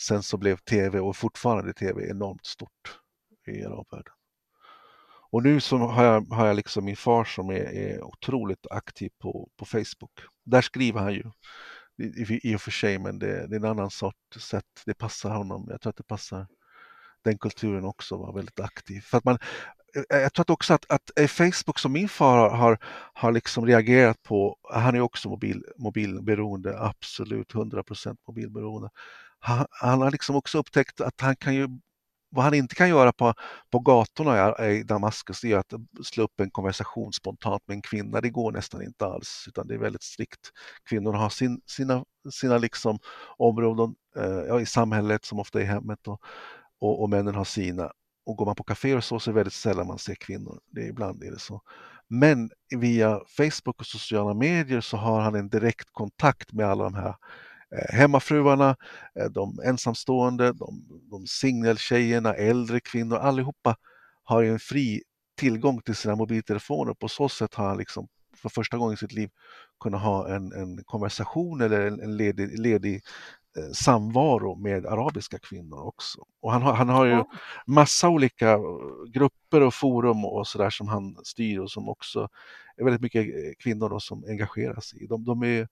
[0.00, 3.00] sen så blev tv och fortfarande tv enormt stort
[3.46, 4.12] i arabvärlden.
[5.30, 9.10] Och nu så har jag, har jag liksom min far som är, är otroligt aktiv
[9.18, 10.20] på, på Facebook.
[10.44, 11.24] Där skriver han ju
[11.98, 14.82] i, i och för sig, men det, det är en annan sorts sätt.
[14.86, 15.66] Det passar honom.
[15.70, 16.46] Jag tror att det passar
[17.24, 19.00] den kulturen också, vara väldigt aktiv.
[19.00, 19.38] För att man,
[19.96, 22.78] Eh, jag tror också att, att eh, Facebook som min far har,
[23.12, 28.90] har liksom reagerat på, han är också mobil, mobilberoende, absolut 100% mobilberoende.
[29.38, 31.68] Han, han har liksom också upptäckt att han kan ju
[32.34, 33.34] vad han inte kan göra på,
[33.70, 35.72] på gatorna i Damaskus är att
[36.04, 38.20] slå upp en konversation spontant med en kvinna.
[38.20, 40.40] Det går nästan inte alls, utan det är väldigt strikt.
[40.88, 42.98] Kvinnorna har sin, sina, sina liksom
[43.36, 46.20] områden eh, i samhället som ofta är hemmet och,
[46.80, 47.92] och, och männen har sina.
[48.24, 50.60] Och går man på kaféer och så, så är det väldigt sällan man ser kvinnor.
[50.70, 51.62] Det är, ibland är det så.
[52.08, 56.94] Men via Facebook och sociala medier så har han en direkt kontakt med alla de
[56.94, 57.14] här
[57.76, 58.76] eh, hemmafruarna,
[59.20, 63.76] eh, de ensamstående, de, de singeltjejerna, äldre kvinnor, allihopa
[64.24, 65.02] har ju en fri
[65.36, 66.94] tillgång till sina mobiltelefoner.
[66.94, 69.30] På så sätt har han liksom för första gången i sitt liv
[69.80, 73.02] kunnat ha en, en konversation eller en, en ledig, ledig
[73.72, 76.26] samvaro med arabiska kvinnor också.
[76.40, 77.24] Och han har, han har ju
[77.66, 78.58] massa olika
[79.08, 82.28] grupper och forum och sådär som han styr och som också
[82.76, 83.26] är väldigt mycket
[83.58, 85.06] kvinnor då som engagerar sig i.
[85.06, 85.68] De, de är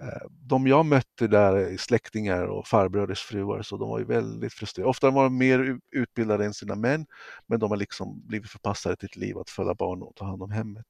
[0.00, 4.90] Eh, de jag mötte där, släktingar och farbröders fruar, så de var ju väldigt frustrerade.
[4.90, 7.06] Ofta var de mer utbildade än sina män,
[7.46, 10.42] men de har liksom blivit förpassade till ett liv att föda barn och ta hand
[10.42, 10.86] om hemmet.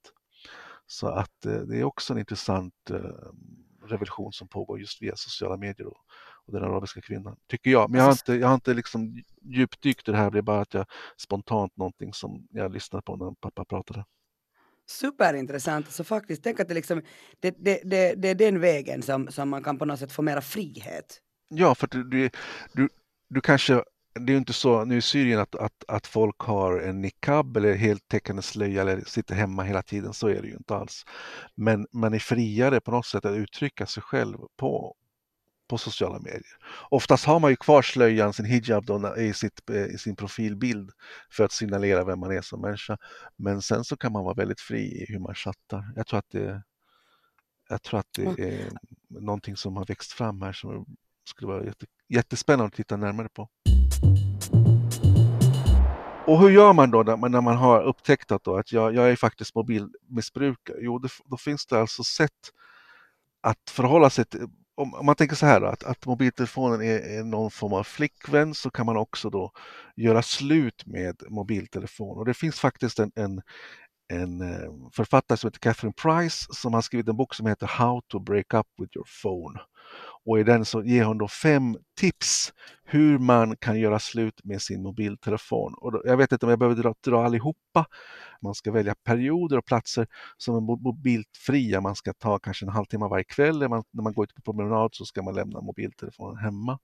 [0.87, 2.99] Så att eh, det är också en intressant eh,
[3.87, 5.97] revolution som pågår just via sociala medier och,
[6.45, 7.89] och den arabiska kvinnan, tycker jag.
[7.89, 10.41] Men jag har alltså inte, jag har inte liksom djupdykt i det här, det är
[10.41, 10.85] bara att jag
[11.17, 14.05] spontant någonting som jag lyssnade på när pappa pratade
[14.87, 15.91] superintressant.
[15.91, 17.01] Så faktiskt, tänk att det, liksom,
[17.39, 20.21] det, det, det, det är den vägen som, som man kan på något sätt få
[20.21, 21.21] mera frihet.
[21.47, 22.29] Ja, för du,
[22.73, 22.89] du,
[23.29, 23.83] du kanske
[24.19, 27.73] det är inte så nu i Syrien att, att, att folk har en niqab eller
[27.73, 31.05] heltäckande slöja eller sitter hemma hela tiden, så är det ju inte alls.
[31.55, 34.95] Men man är friare på något sätt att uttrycka sig själv på,
[35.67, 36.57] på sociala medier.
[36.89, 40.91] Oftast har man ju kvar slöjan, sin hijab då, i, sitt, eh, i sin profilbild
[41.31, 42.97] för att signalera vem man är som människa.
[43.35, 45.93] Men sen så kan man vara väldigt fri i hur man chattar.
[45.95, 46.63] Jag tror att det,
[47.69, 48.69] jag tror att det är
[49.09, 50.85] någonting som har växt fram här som
[51.29, 53.49] skulle vara jätte, jättespännande att titta närmare på.
[56.27, 59.15] Och hur gör man då när man har upptäckt att, då, att jag, jag är
[59.15, 60.77] faktiskt mobilmissbrukare?
[60.79, 62.31] Jo, det, då finns det alltså sätt
[63.41, 66.99] att förhålla sig till om, om, man tänker så här då, att, att mobiltelefonen är,
[66.99, 69.51] är, någon form av flickvän så kan man också då
[69.95, 72.17] göra slut med mobiltelefon.
[72.17, 73.41] Och det finns faktiskt en, en,
[74.07, 78.01] en eh, författare som heter Catherine Price som har skrivit en bok som heter How
[78.07, 79.59] to break up with your phone.
[80.25, 82.53] Och i den så ger hon då fem tips
[82.85, 85.73] hur man kan göra slut med sin mobiltelefon.
[85.73, 87.85] Och då, jag vet inte om jag behöver dra, dra allihopa.
[88.41, 90.07] Man ska välja perioder och platser
[90.37, 91.81] som är mobilfria.
[91.81, 93.59] Man ska ta kanske en halvtimme varje kväll.
[93.59, 96.79] När man, när man går ut på promenad så ska man lämna mobiltelefonen hemma.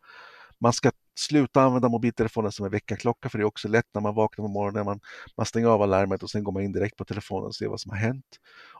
[0.60, 4.16] Man ska sluta använda mobiltelefonen som en väckarklocka för det är också lätt när man
[4.16, 4.86] vaknar på morgonen.
[4.86, 5.00] Man,
[5.38, 7.80] man stänger av alarmet och sen går man in direkt på telefonen och ser vad
[7.80, 8.26] som har hänt.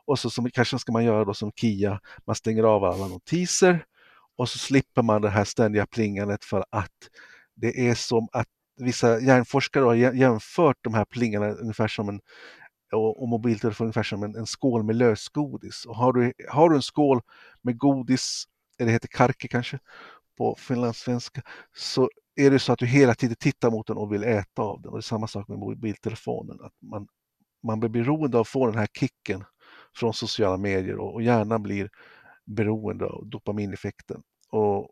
[0.04, 3.84] Och så som, kanske ska man göra då som KIA, man stänger av alla notiser
[4.36, 7.08] och så slipper man det här ständiga plingandet för att
[7.54, 12.20] det är som att vissa hjärnforskare har jämfört de här plingarna ungefär som en
[12.92, 15.84] och, och mobiltelefon ungefär som en, en skål med lösgodis.
[15.84, 17.20] Och har, du, har du en skål
[17.62, 18.44] med godis,
[18.78, 19.78] eller det heter Karki kanske
[20.38, 21.42] på finlandssvenska,
[21.76, 24.82] så är det så att du hela tiden tittar mot den och vill äta av
[24.82, 24.90] den.
[24.90, 26.58] Och det är samma sak med mobiltelefonen.
[26.60, 27.06] Att man,
[27.62, 29.44] man blir beroende av att få den här kicken
[29.96, 31.90] från sociala medier och, och hjärnan blir
[32.46, 34.22] beroende av dopamineffekten.
[34.50, 34.90] Och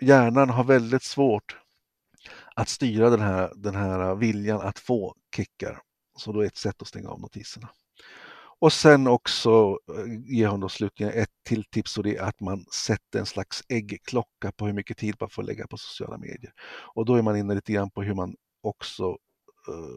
[0.00, 1.56] hjärnan har väldigt svårt
[2.54, 5.80] att styra den här, den här viljan att få kickar.
[6.18, 7.68] Så då är ett sätt att stänga av notiserna.
[8.60, 12.40] Och sen också eh, ger hon då slutligen ett till tips och det är att
[12.40, 16.52] man sätter en slags äggklocka på hur mycket tid man får lägga på sociala medier.
[16.94, 19.16] Och då är man inne lite grann på hur man också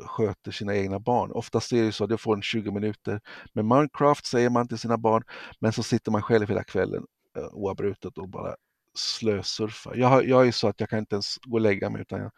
[0.05, 1.31] sköter sina egna barn.
[1.31, 3.21] Oftast är det så att jag får en 20 minuter
[3.53, 5.23] med Minecraft säger man till sina barn,
[5.59, 7.05] men så sitter man själv hela kvällen
[7.37, 8.55] uh, oavbrutet och bara
[8.97, 9.95] slösurfa.
[9.95, 12.31] Jag, jag är så att jag kan inte ens gå och lägga mig utan jag,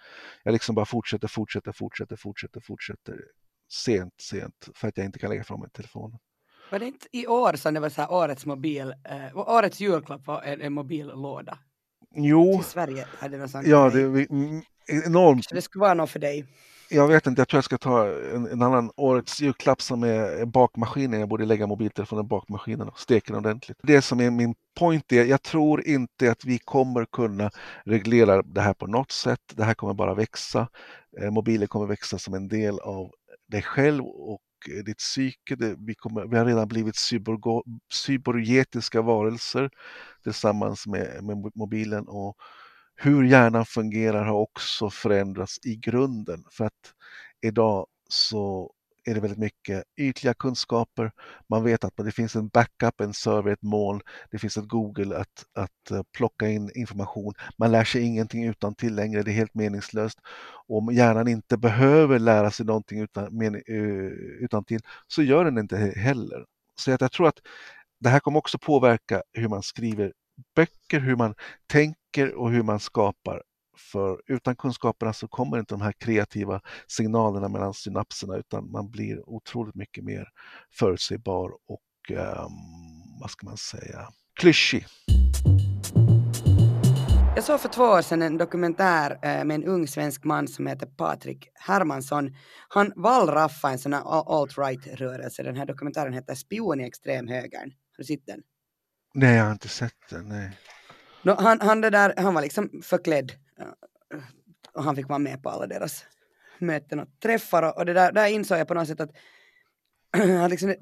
[0.43, 3.19] jag liksom bara fortsätter, fortsätter, fortsätter, fortsätter, fortsätter
[3.71, 6.19] sent, sent för att jag inte kan lägga från mig telefonen.
[6.71, 10.27] Var det inte i år som det var så här årets mobil, eh, årets julklapp
[10.27, 11.57] var en, en mobillåda?
[12.15, 14.03] Jo, Till Sverige hade någon sån ja, grej.
[14.03, 14.61] det är mm,
[15.05, 15.45] enormt.
[15.45, 16.45] Så det skulle vara något för dig.
[16.93, 20.45] Jag vet inte, jag tror jag ska ta en, en annan årets julklapp som är
[20.45, 21.19] bakmaskinen.
[21.19, 23.77] Jag borde lägga mobiltelefonen i bakmaskinen och steka den ordentligt.
[23.83, 27.51] Det som är min point är, jag tror inte att vi kommer kunna
[27.85, 29.39] reglera det här på något sätt.
[29.55, 30.67] Det här kommer bara växa.
[31.21, 33.11] Eh, mobiler kommer växa som en del av
[33.51, 34.41] dig själv och
[34.77, 35.55] eh, ditt psyke.
[35.55, 37.61] Det, vi, kommer, vi har redan blivit cybergetiska
[37.93, 39.69] cyborgetiska varelser
[40.23, 42.35] tillsammans med, med mobilen och
[42.95, 46.93] hur hjärnan fungerar har också förändrats i grunden för att
[47.41, 48.71] idag så
[49.05, 51.11] är det väldigt mycket ytliga kunskaper.
[51.49, 54.01] Man vet att det finns en backup, en server, ett moln.
[54.31, 57.33] Det finns ett Google att, att eh, plocka in information.
[57.57, 59.23] Man lär sig ingenting utan till längre.
[59.23, 60.19] Det är helt meningslöst.
[60.67, 65.57] Om hjärnan inte behöver lära sig någonting utan, men, eh, utan till så gör den
[65.57, 66.45] inte heller.
[66.75, 67.39] Så jag tror att
[67.99, 70.13] det här kommer också påverka hur man skriver
[70.55, 71.35] böcker, hur man
[71.67, 73.43] tänker och hur man skapar.
[73.77, 79.29] För utan kunskaperna så kommer inte de här kreativa signalerna mellan synapserna utan man blir
[79.29, 80.27] otroligt mycket mer
[80.71, 82.51] förutsägbar och um,
[83.21, 84.07] vad ska man säga,
[84.39, 84.85] klyschig.
[87.35, 90.67] Jag såg för två år sedan en dokumentär eh, med en ung svensk man som
[90.67, 92.35] heter Patrik Hermansson.
[92.69, 94.01] Han wallraffade en sån här
[94.41, 95.43] alt-right-rörelse.
[95.43, 97.71] Den här dokumentären heter Spion i extremhögern.
[97.71, 98.41] Har du sett den?
[99.13, 100.29] Nej, jag har inte sett den.
[100.29, 100.59] Nej.
[101.21, 103.67] No, han, han, det där, han var liksom förklädd eh,
[104.73, 106.05] och han fick vara med på alla deras
[106.59, 109.11] möten och träffar och det där, där insåg jag på något sätt att,
[110.43, 110.75] att liksom,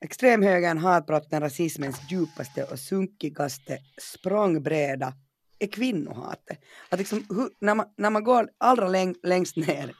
[0.00, 5.12] extremhögern, hatbrotten, rasismens djupaste och sunkigaste språngbräda
[5.58, 6.58] är kvinnohatet.
[6.88, 9.92] Att liksom, hur, när, man, när man går allra läng, längst ner,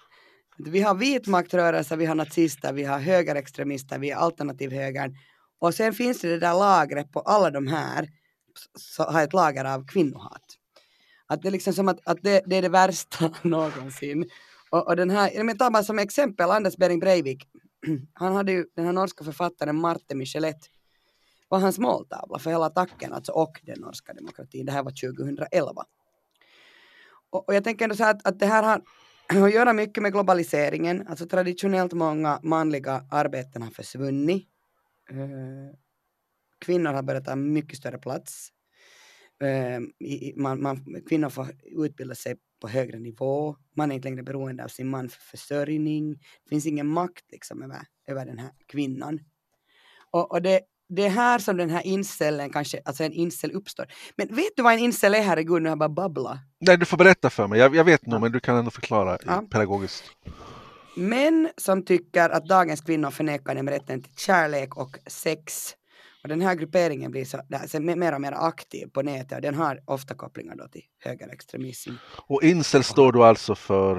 [0.58, 5.16] vi har vitmaktrörelser, vi har nazister, vi har högerextremister, vi har alternativhögern
[5.64, 8.08] och sen finns det det där lagret på alla de här,
[8.78, 10.42] så har ett lager av kvinnohat.
[11.26, 14.30] Att det är liksom som att, att det, det är det värsta någonsin.
[14.70, 17.48] Och, och den här, jag tar bara som exempel Anders Bering Breivik,
[18.12, 20.70] han hade ju den här norska författaren Marte Michelet
[21.48, 24.66] var hans måltavla för hela attacken, alltså och den norska demokratin.
[24.66, 25.84] Det här var 2011.
[27.30, 28.62] Och, och jag tänker ändå så att, att det här
[29.28, 31.06] har att göra mycket med globaliseringen.
[31.08, 34.53] Alltså traditionellt många manliga arbeten har försvunnit.
[35.12, 35.70] Uh,
[36.60, 38.50] kvinnor har börjat ta mycket större plats.
[40.00, 43.56] I, man, man, kvinnor får utbilda sig på högre nivå.
[43.76, 46.12] Man är inte längre beroende av sin man för försörjning.
[46.14, 49.20] Det finns ingen makt liksom över, över den här kvinnan.
[50.10, 53.86] Och, och det, det är här som den här incellen kanske, alltså en incel uppstår.
[54.16, 56.38] Men vet du vad en incel är herregud, nu har jag bara babbla.
[56.60, 57.58] Nej, du får berätta för mig.
[57.58, 58.20] Jag, jag vet nog, ja.
[58.20, 59.44] men du kan ändå förklara ja.
[59.50, 60.04] pedagogiskt.
[60.96, 65.74] Män som tycker att dagens kvinnor förnekar dem rätten till kärlek och sex.
[66.22, 69.54] Och den här grupperingen blir så, alltså, mer och mer aktiv på nätet och den
[69.54, 71.92] har ofta kopplingar då till högerextremism.
[72.26, 73.98] Och incel står då alltså för?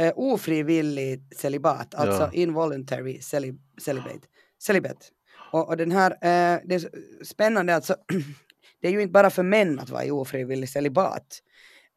[0.00, 2.30] Uh, ofrivillig celibat, alltså ja.
[2.32, 4.20] involuntary celib celibate.
[4.62, 5.06] celibate.
[5.52, 6.90] Och, och den här, uh, det är
[7.24, 7.96] spännande alltså,
[8.80, 11.38] det är ju inte bara för män att vara i ofrivillig celibat.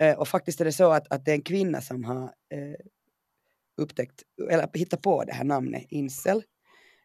[0.03, 2.31] Uh, och faktiskt är det så att, att det är en kvinna som har
[3.77, 6.43] upptäckt, eller hittat på det här namnet incel.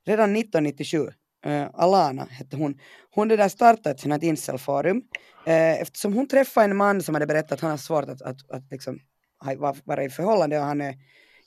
[0.07, 0.99] Redan 1997,
[1.47, 2.79] uh, Alana hette hon,
[3.11, 7.27] hon det där startade ett sånt incelforum uh, eftersom hon träffade en man som hade
[7.27, 8.99] berättat att han har svårt att, att, att liksom,
[9.85, 10.95] vara i förhållande och han är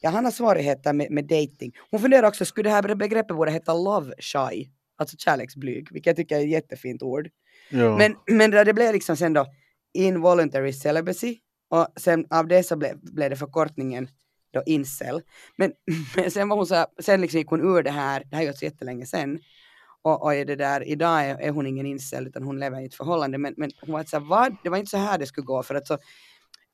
[0.03, 1.71] Ja, han har svårigheter med, med dating.
[1.91, 6.15] Hon funderar också, skulle det här begreppet borde heta love shy, alltså kärleksblyg, vilket jag
[6.15, 7.29] tycker är ett jättefint ord.
[7.69, 7.97] Ja.
[7.97, 9.45] Men, men det blev liksom sen då
[9.93, 11.37] involuntary celibacy
[11.69, 14.07] och sen av det så blev, blev det förkortningen
[14.51, 15.21] då incel.
[15.55, 15.71] Men,
[16.15, 18.43] men sen var hon så här, sen liksom gick hon ur det här, det här
[18.43, 19.39] är ju så jättelänge sen.
[20.03, 22.95] Och, och det där, idag är, är, hon ingen incel utan hon lever i ett
[22.95, 23.37] förhållande.
[23.37, 24.55] Men, men hon var så här, vad?
[24.63, 25.97] Det var inte så här det skulle gå för att så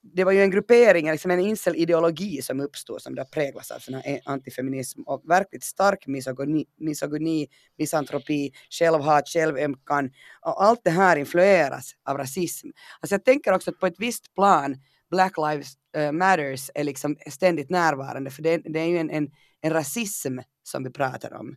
[0.01, 3.95] det var ju en gruppering, liksom en incel-ideologi som uppstod som då präglas av sån
[3.95, 10.11] e-, antifeminism och verkligt stark misogyni, misogyni misantropi, självhat, självömkan
[10.41, 12.67] och allt det här influeras av rasism.
[12.99, 14.75] Alltså jag tänker också att på ett visst plan
[15.09, 19.29] Black Lives uh, Matters är liksom ständigt närvarande för det, det är ju en, en,
[19.61, 21.55] en, rasism som vi pratar om.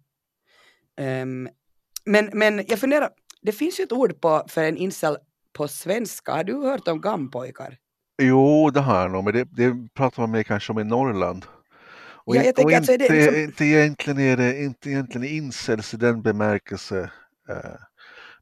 [1.01, 1.49] Um,
[2.05, 3.11] men, men jag funderar,
[3.43, 5.17] det finns ju ett ord på, för en incel
[5.53, 6.33] på svenska.
[6.33, 7.79] Har du hört om gampojkar?
[8.23, 11.47] Jo, det har jag nog, men det, det pratar man mer kanske om i Norrland.
[12.25, 13.35] Och, ja, och inte, det liksom...
[13.35, 17.11] inte egentligen är det inte egentligen incels i den bemärkelse.
[17.49, 17.81] Eh,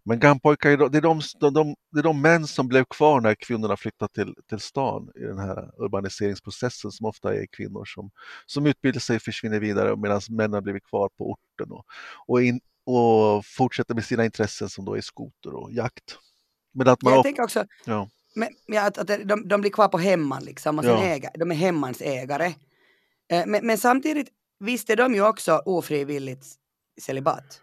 [0.08, 3.34] Men gampojkar, det är de, de, de, det är de män som blev kvar när
[3.34, 8.10] kvinnorna flyttade till, till stan i den här urbaniseringsprocessen som ofta är kvinnor som,
[8.46, 11.84] som utbildar sig och försvinner vidare medan männen blivit kvar på orten och,
[12.26, 16.18] och, in, och fortsätter med sina intressen som då är skoter och jakt.
[16.74, 18.08] Men att man jag tänker också ja.
[18.34, 21.02] men, ja, att, att de, de blir kvar på hemman liksom och ja.
[21.04, 22.46] äga, de är hemmans ägare.
[23.30, 24.28] Eh, men, men samtidigt
[24.60, 26.46] visste de ju också ofrivilligt
[27.00, 27.62] celibat.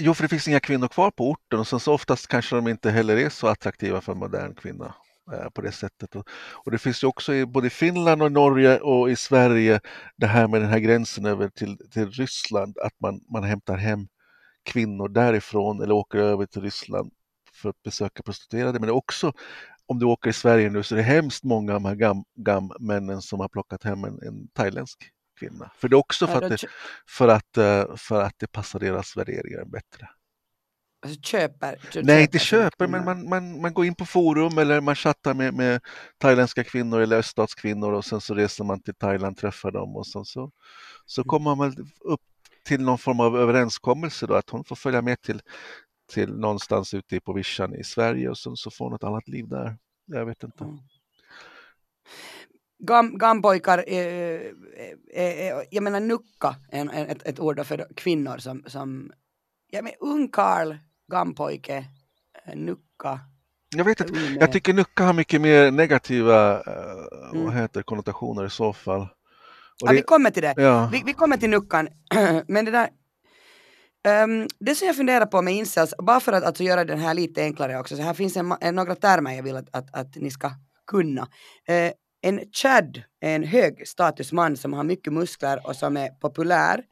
[0.00, 2.68] Jo, för det finns inga kvinnor kvar på orten och sen så oftast kanske de
[2.68, 4.94] inte heller är så attraktiva för en modern kvinna
[5.32, 6.16] eh, på det sättet.
[6.16, 9.80] Och, och, det finns ju också i både Finland och Norge och i Sverige
[10.16, 14.08] det här med den här gränsen över till, till Ryssland, att man, man hämtar hem
[14.64, 17.12] kvinnor därifrån eller åker över till Ryssland
[17.54, 18.72] för att besöka prostituerade.
[18.78, 19.32] Men det är också,
[19.86, 22.24] om du åker i Sverige nu så är det hemskt många av de här gam,
[22.36, 25.70] gam-männen som har plockat hem en, en thailändsk kvinna.
[25.76, 26.68] För det är också för, att, det,
[27.08, 30.08] för, att, eh, för att det passar deras värderingar bättre.
[31.02, 32.02] Alltså köper?
[32.02, 35.54] Nej, inte köper, men man, man, man går in på forum eller man chattar med,
[35.54, 35.80] med
[36.18, 40.24] thailändska kvinnor eller öststatskvinnor och sen så reser man till Thailand, träffar dem och sen
[40.24, 40.50] så,
[41.06, 41.28] så mm.
[41.28, 42.20] kommer man upp
[42.64, 45.40] till någon form av överenskommelse då att hon får följa med till,
[46.12, 49.48] till någonstans ute på vischan i Sverige och sen så får hon ett annat liv
[49.48, 49.76] där.
[50.06, 50.64] Jag vet inte.
[50.64, 50.78] Mm
[52.78, 54.40] gam, gampojkar, eh,
[55.14, 59.12] eh, eh, jag menar nucka, en, ett, ett ord för kvinnor som, som
[59.70, 60.74] ja men ungkarl,
[61.12, 61.84] gampojke,
[62.46, 63.20] eh, nucka.
[63.76, 67.44] Jag vet inte, jag tycker nucka har mycket mer negativa eh, mm.
[67.44, 69.08] vad heter, konnotationer i så fall.
[69.80, 70.54] Ja, vi kommer till det.
[70.56, 70.88] Ja.
[70.92, 71.88] Vi, vi kommer till nuckan,
[72.46, 72.88] men det där
[74.24, 77.14] Um, det som jag funderar på med incels, bara för att alltså, göra den här
[77.14, 80.16] lite enklare också, så här finns en, en, några termer jag vill att, att, att
[80.16, 80.50] ni ska
[80.86, 81.22] kunna.
[81.22, 86.84] Uh, en Chad är en hög statusman som har mycket muskler och som är populär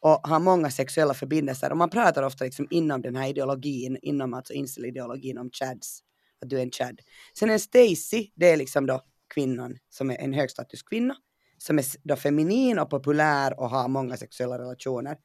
[0.00, 1.70] och har många sexuella förbindelser.
[1.70, 6.00] Och man pratar ofta liksom inom den här ideologin, inom alltså incel-ideologin om Chads,
[6.42, 7.00] att du är en Chad.
[7.38, 9.00] Sen en Stacy, det är liksom då
[9.34, 11.14] kvinnan som är en högstatuskvinna
[11.62, 15.16] som är då feminin och populär och har många sexuella relationer.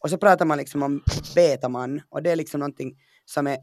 [0.00, 1.02] Och så pratar man liksom om
[1.34, 3.58] betaman och det är liksom någonting som är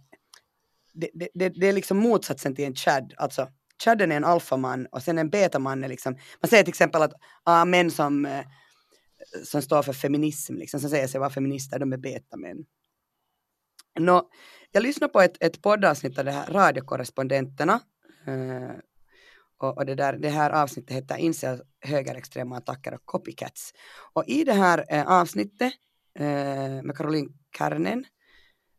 [0.93, 3.47] det, det, det, det är liksom motsatsen till en Chad, alltså
[3.83, 7.13] Chadden är en alfaman och sen en betaman är liksom, man säger till exempel att
[7.43, 8.45] ah, män som, eh,
[9.43, 12.65] som står för feminism, liksom, som säger sig vara feminister, de är betamän.
[13.99, 14.29] Nå,
[14.71, 17.79] jag lyssnade på ett, ett poddavsnitt av det här radiokorrespondenterna
[18.27, 18.77] eh,
[19.57, 23.73] och, och, det, där, det här avsnittet heter Inser högerextrema attacker och copycats.
[24.13, 25.73] Och i det här eh, avsnittet
[26.19, 28.05] eh, med Caroline Kärnen eh,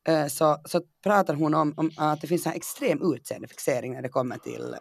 [0.08, 4.08] Eh, så, så pratar hon om, om, att det finns en extrem utseendefixering när det
[4.08, 4.76] kommer till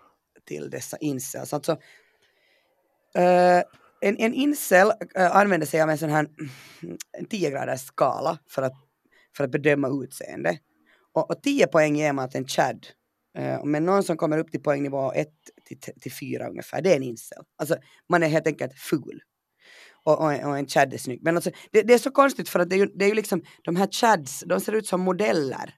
[0.48, 1.54] till dessa incels.
[1.54, 1.72] Alltså,
[3.18, 3.64] uh,
[4.02, 6.28] en, en incel eh, använder sig av en sån här
[7.30, 8.74] 10 graders skala för att,
[9.38, 10.60] för att bedöma utseende.
[11.14, 12.88] Och, och 10 poäng ger man till en chad.
[13.40, 15.28] Uh, men någon som kommer upp till poängnivå 1
[15.66, 17.44] till, till 4 ungefär, det är en incel.
[17.58, 17.78] Alltså
[18.10, 19.22] man är helt enkelt ful.
[20.08, 21.24] Och, och, och en chad är snygg.
[21.24, 23.16] Men alltså, det, det, är så konstigt för att det är ju, det är ju
[23.16, 25.74] liksom, de här chads, de ser ut som modeller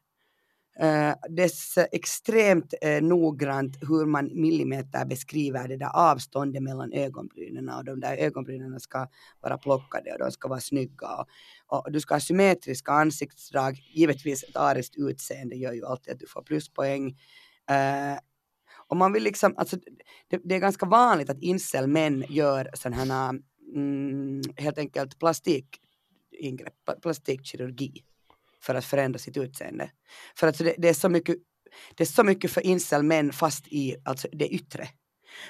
[0.81, 7.85] Uh, är extremt uh, noggrant hur man millimeter beskriver det där avståndet mellan ögonbrynen och
[7.85, 9.07] de där ögonbrynen ska
[9.41, 11.07] vara plockade och de ska vara snygga
[11.67, 13.79] och, och du ska ha symmetriska ansiktsdrag.
[13.93, 17.07] Givetvis ett ariskt utseende gör ju alltid att du får pluspoäng.
[17.71, 18.19] Uh,
[18.87, 19.77] och man vill liksom, alltså,
[20.29, 23.39] det, det är ganska vanligt att incel-män gör sådana här
[23.75, 28.03] mm, helt enkelt plastikingrepp, plastikkirurgi
[28.62, 29.91] för att förändra sitt utseende.
[30.36, 31.38] För att det, det är så mycket
[31.95, 34.88] det är så mycket för incel-män fast i alltså, det yttre.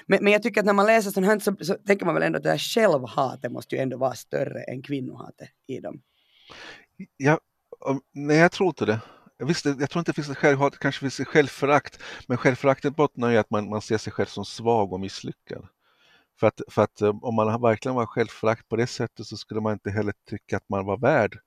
[0.06, 2.22] Men, men jag tycker att när man läser sånt här så, så tänker man väl
[2.22, 6.02] ändå att det här självhatet måste ju ändå vara större än kvinnohatet i dem.
[7.16, 7.40] Ja,
[8.12, 9.00] nej jag tror inte det.
[9.38, 13.32] Visst, jag tror inte det finns ett självhat, kanske finns ett självförakt, men självföraktet bottnar
[13.32, 15.68] i att man, man ser sig själv som svag och misslyckad.
[16.40, 19.60] För att, för att eh, om man verkligen var självförakt på det sättet så skulle
[19.60, 21.38] man inte heller tycka att man var värd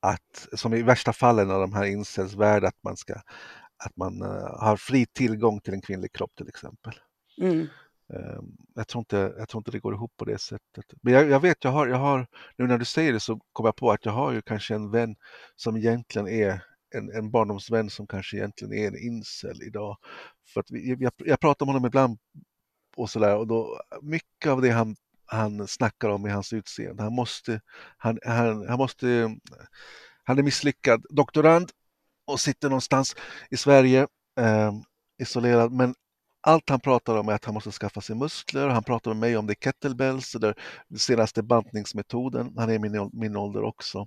[0.00, 3.14] att, som i värsta fallen av de här incels värld, att man, ska,
[3.84, 6.92] att man uh, har fri tillgång till en kvinnlig kropp till exempel.
[7.40, 7.60] Mm.
[8.14, 8.40] Uh,
[8.74, 10.84] jag, tror inte, jag tror inte det går ihop på det sättet.
[11.02, 13.68] Men jag, jag, vet, jag har, jag har, nu när du säger det så kommer
[13.68, 15.16] jag på att jag har ju kanske en vän
[15.56, 19.98] som egentligen är en, en barndomsvän som kanske egentligen är en incel idag.
[20.54, 22.18] För att vi, jag, jag pratar om honom ibland
[22.98, 24.96] och sådär och då mycket av det han
[25.30, 27.02] han snackar om i hans utseende.
[27.02, 27.60] Han måste,
[27.96, 29.36] han, han, han måste,
[30.24, 31.70] han är misslyckad doktorand
[32.26, 33.16] och sitter någonstans
[33.50, 34.06] i Sverige
[34.40, 34.72] eh,
[35.18, 35.94] isolerad men
[36.40, 38.68] allt han pratar om är att han måste skaffa sig muskler.
[38.68, 40.54] Han pratar med mig om det kettlebells, eller
[40.88, 42.54] den senaste bantningsmetoden.
[42.56, 44.06] Han är i min, min ålder också.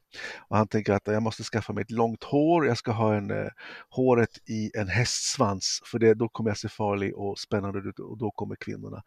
[0.49, 2.67] Och han tänker att jag måste skaffa mig ett långt hår.
[2.67, 3.47] Jag ska ha en, eh,
[3.89, 8.17] håret i en hästsvans för det, då kommer jag se farlig och spännande ut och
[8.17, 9.03] då kommer kvinnorna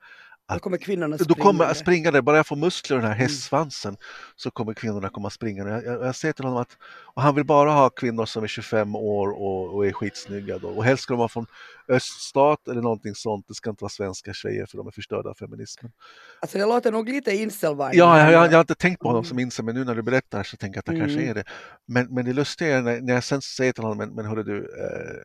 [0.49, 1.35] då kommer kvinnorna springa.
[1.37, 3.23] Då kommer jag springa bara jag får muskler i den här mm.
[3.23, 3.99] hästsvansen mm.
[4.37, 5.73] så kommer kvinnorna komma springande.
[5.73, 6.77] Jag, jag, jag säger till honom att
[7.15, 10.69] och han vill bara ha kvinnor som är 25 år och, och är skitsnygga då.
[10.69, 11.47] Och helst ska de vara från
[11.89, 13.45] öststat eller någonting sånt.
[13.49, 15.93] Det ska inte vara svenska tjejer för de är förstörda av feminismen.
[16.41, 19.21] Alltså det låter nog lite incel Ja, jag, jag, jag, har inte tänkt på honom
[19.21, 19.29] mm.
[19.29, 21.07] som incel men nu när du berättar så tänker jag att det mm.
[21.07, 21.45] kanske är det.
[21.87, 24.43] Men, men det lustiga är när, när jag sen säger till honom, men, men hörru
[24.43, 25.23] du, eh,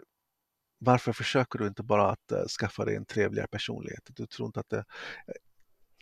[0.80, 4.10] varför försöker du inte bara att eh, skaffa dig en trevligare personlighet?
[4.14, 5.34] Du tror inte att det, eh,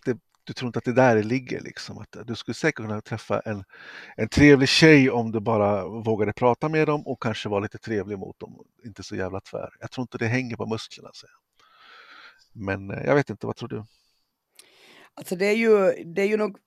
[0.05, 1.97] det, du tror inte att det där ligger liksom.
[1.97, 3.63] Att eh, du skulle säkert kunna träffa en,
[4.15, 8.19] en trevlig tjej om du bara vågade prata med dem och kanske vara lite trevlig
[8.19, 8.63] mot dem.
[8.85, 9.69] Inte så jävla tvär.
[9.79, 11.09] Jag tror inte det hänger på musklerna.
[11.13, 11.27] Så.
[12.53, 13.83] Men jag vet inte, vad tror du?
[15.13, 16.57] Alltså det är ju, det är ju nog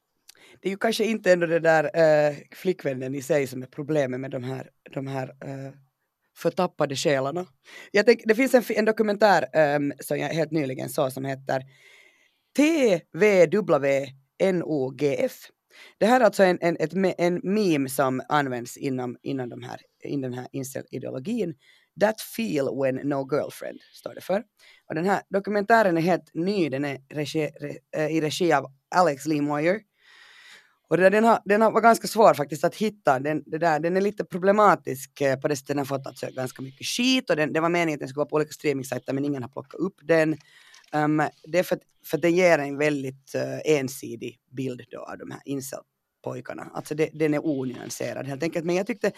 [0.61, 4.21] det är ju kanske inte ändå det där äh, flickvännen i sig som är problemet
[4.21, 5.73] med de här, de här äh,
[6.41, 7.47] förtappade själarna.
[7.91, 11.63] Jag tänk, det finns en, en dokumentär um, som jag helt nyligen såg som heter
[12.57, 14.13] TVWNOGF.
[15.99, 19.81] Det här är alltså en, en, ett, en meme som används inom, inom, de här,
[20.05, 21.55] in den här incel-ideologin.
[22.01, 24.45] That feel when no girlfriend, står det för.
[24.89, 28.67] Och den här dokumentären är helt ny, den är regi, re, eh, i regi av
[28.95, 29.81] Alex Lee Moyer
[30.91, 33.19] och det där, den, har, den har var ganska svår faktiskt att hitta.
[33.19, 36.27] Den, det där, den är lite problematisk eh, på det sättet den har fått alltså
[36.31, 39.13] ganska mycket skit och den, det var meningen att den skulle vara på olika streamingsajter
[39.13, 40.37] men ingen har plockat upp den.
[40.93, 44.99] Um, det är för att, för att den ger en väldigt uh, ensidig bild då
[44.99, 46.71] av de här incel-pojkarna.
[46.75, 48.65] Alltså det, den är onyanserad helt enkelt.
[48.65, 49.13] Men jag tyckte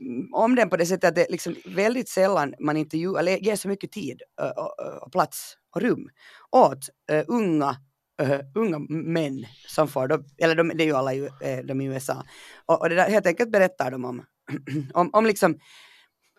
[0.00, 3.56] mm, om den på det sättet att det liksom väldigt sällan man intervjuar, eller ger
[3.56, 6.08] så mycket tid uh, och, och plats och rum
[6.50, 7.76] åt uh, unga
[8.22, 11.84] uh, unga män som får, eller de, det är ju alla i, eh, de i
[11.84, 12.24] USA,
[12.66, 14.22] och, och det där, helt enkelt berättar de om,
[14.94, 15.58] om, om liksom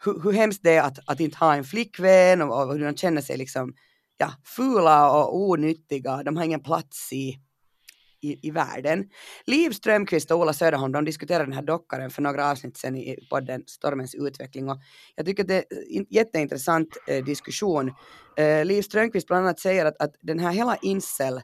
[0.03, 2.97] hur, hur hemskt det är att, att inte ha en flickvän och, och hur de
[2.97, 3.73] känner sig liksom
[4.17, 7.39] ja, fula och onyttiga, de har ingen plats i,
[8.21, 9.09] i, i världen.
[9.45, 13.27] Liv Strömqvist och Ola Söderholm de diskuterade den här dockaren för några avsnitt sedan i
[13.29, 14.77] podden Stormens utveckling och
[15.15, 17.93] jag tycker att det är en jätteintressant eh, diskussion.
[18.37, 21.41] Eh, Liv Strömqvist bland annat säger att, att den här hela incel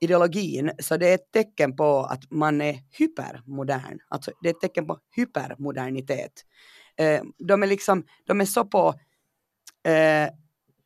[0.00, 3.98] ideologin, så det är ett tecken på att man är hypermodern.
[4.08, 6.32] Alltså det är ett tecken på hypermodernitet.
[6.96, 8.88] Eh, de är liksom, de är så på,
[9.84, 10.28] eh,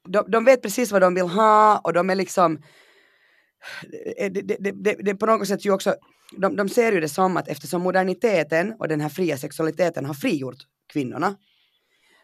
[0.08, 2.62] de, de vet precis vad de vill ha och de är liksom,
[4.16, 5.94] eh, det, är på något sätt ju också,
[6.36, 10.14] de, de ser ju det som att eftersom moderniteten och den här fria sexualiteten har
[10.14, 10.58] frigjort
[10.92, 11.36] kvinnorna,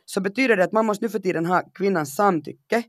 [0.05, 2.83] så betyder det att man måste nu för tiden ha kvinnans samtycke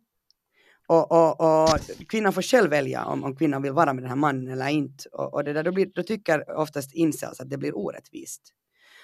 [0.87, 1.79] och, och, och,
[2.09, 5.09] kvinnan får själv välja om, om kvinnan vill vara med den här mannen eller inte.
[5.09, 8.41] Och, och det där, då, blir, då tycker oftast incels att det blir orättvist.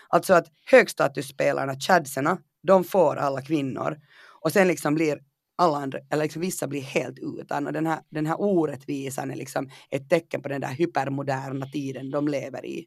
[0.10, 3.98] Alltså att högstatusspelarna, chadserna, de får alla kvinnor.
[4.42, 5.20] Och sen liksom blir
[5.56, 7.68] alla andra, eller liksom vissa blir helt utan.
[7.68, 12.12] Och den här, den här orättvisan är liksom ett tecken på den där hypermoderna tiden
[12.12, 12.86] de lever i.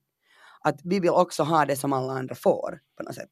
[0.60, 3.30] Att vi vill också ha det som alla andra får på något sätt.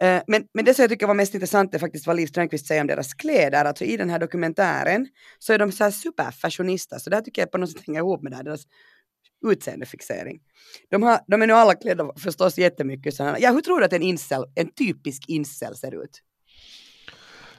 [0.00, 2.66] Eh, men, men det som jag tycker var mest intressant är faktiskt vad Liv Strömquist
[2.66, 3.64] säger om deras kläder.
[3.64, 5.08] Alltså i den här dokumentären
[5.38, 6.98] så är de så här superfashionista.
[6.98, 8.62] Så det här tycker jag på något sätt hänger ihop med det här, deras
[9.46, 10.40] utseendefixering.
[10.90, 13.36] De, har, de är nu alla klädda förstås jättemycket så här.
[13.40, 16.20] Ja, hur tror du att en incel, en typisk incel ser ut?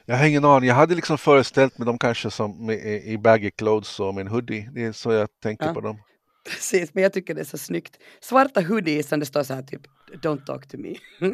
[0.04, 0.68] Jag har ingen aning.
[0.68, 4.68] Jag hade liksom föreställt mig dem kanske som i baggy clothes och med en hoodie.
[4.72, 5.74] Det är så jag tänker ja.
[5.74, 5.98] på dem.
[6.46, 7.98] Precis, men jag tycker det är så snyggt.
[8.20, 9.82] Svarta hoodies som det står så här typ
[10.22, 10.94] Don't talk to me.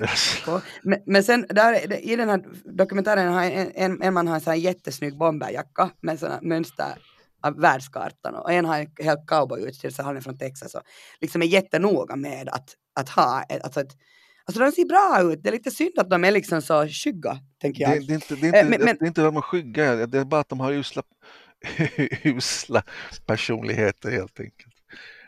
[0.83, 4.41] men, men, sen där, i den här dokumentären har en, en, en man har en
[4.41, 6.95] sån här jättesnygg bomberjacka med såna mönster
[7.43, 10.83] av världskartan och en har en helt cowboyutstyrsel, han är från Texas och
[11.21, 13.93] liksom är jättenoga med att, att ha ett, alltså ett
[14.45, 17.39] Alltså de ser bra ut, det är lite synd att de är liksom så skygga,
[17.61, 17.91] tänker jag.
[17.91, 19.41] Det, det är inte, det är inte, eh, men, det är inte att de är
[19.41, 21.03] skygga, det är bara att de har usla,
[22.25, 22.83] usla
[23.27, 24.72] personligheter helt enkelt.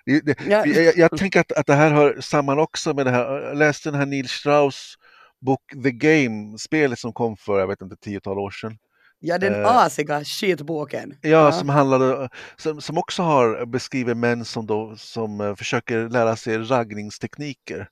[0.06, 0.66] Det, ja.
[0.66, 3.90] jag, jag, tänker att, att det här hör samman också med det här, jag läste
[3.90, 4.94] den här Neil Strauss
[5.40, 8.78] bok The Game, spelet som kom för, jag vet inte, tiotal år sedan.
[9.18, 11.16] Ja, den uh, asiga skitboken.
[11.20, 16.08] Ja, ja, som handlade, som, som också har beskrivit män som, då, som uh, försöker
[16.08, 17.88] lära sig raggningstekniker.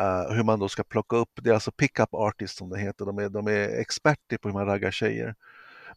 [0.00, 3.04] Uh, hur man då ska plocka upp, det är alltså pick-up artists som det heter,
[3.04, 5.34] de är, de är experter på hur man raggar tjejer.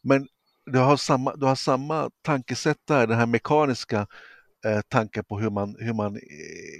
[0.02, 0.28] Men
[0.66, 4.08] du har samma, du har samma tankesätt där, den här mekaniska
[4.66, 6.22] eh, tanken på hur man, hur man eh,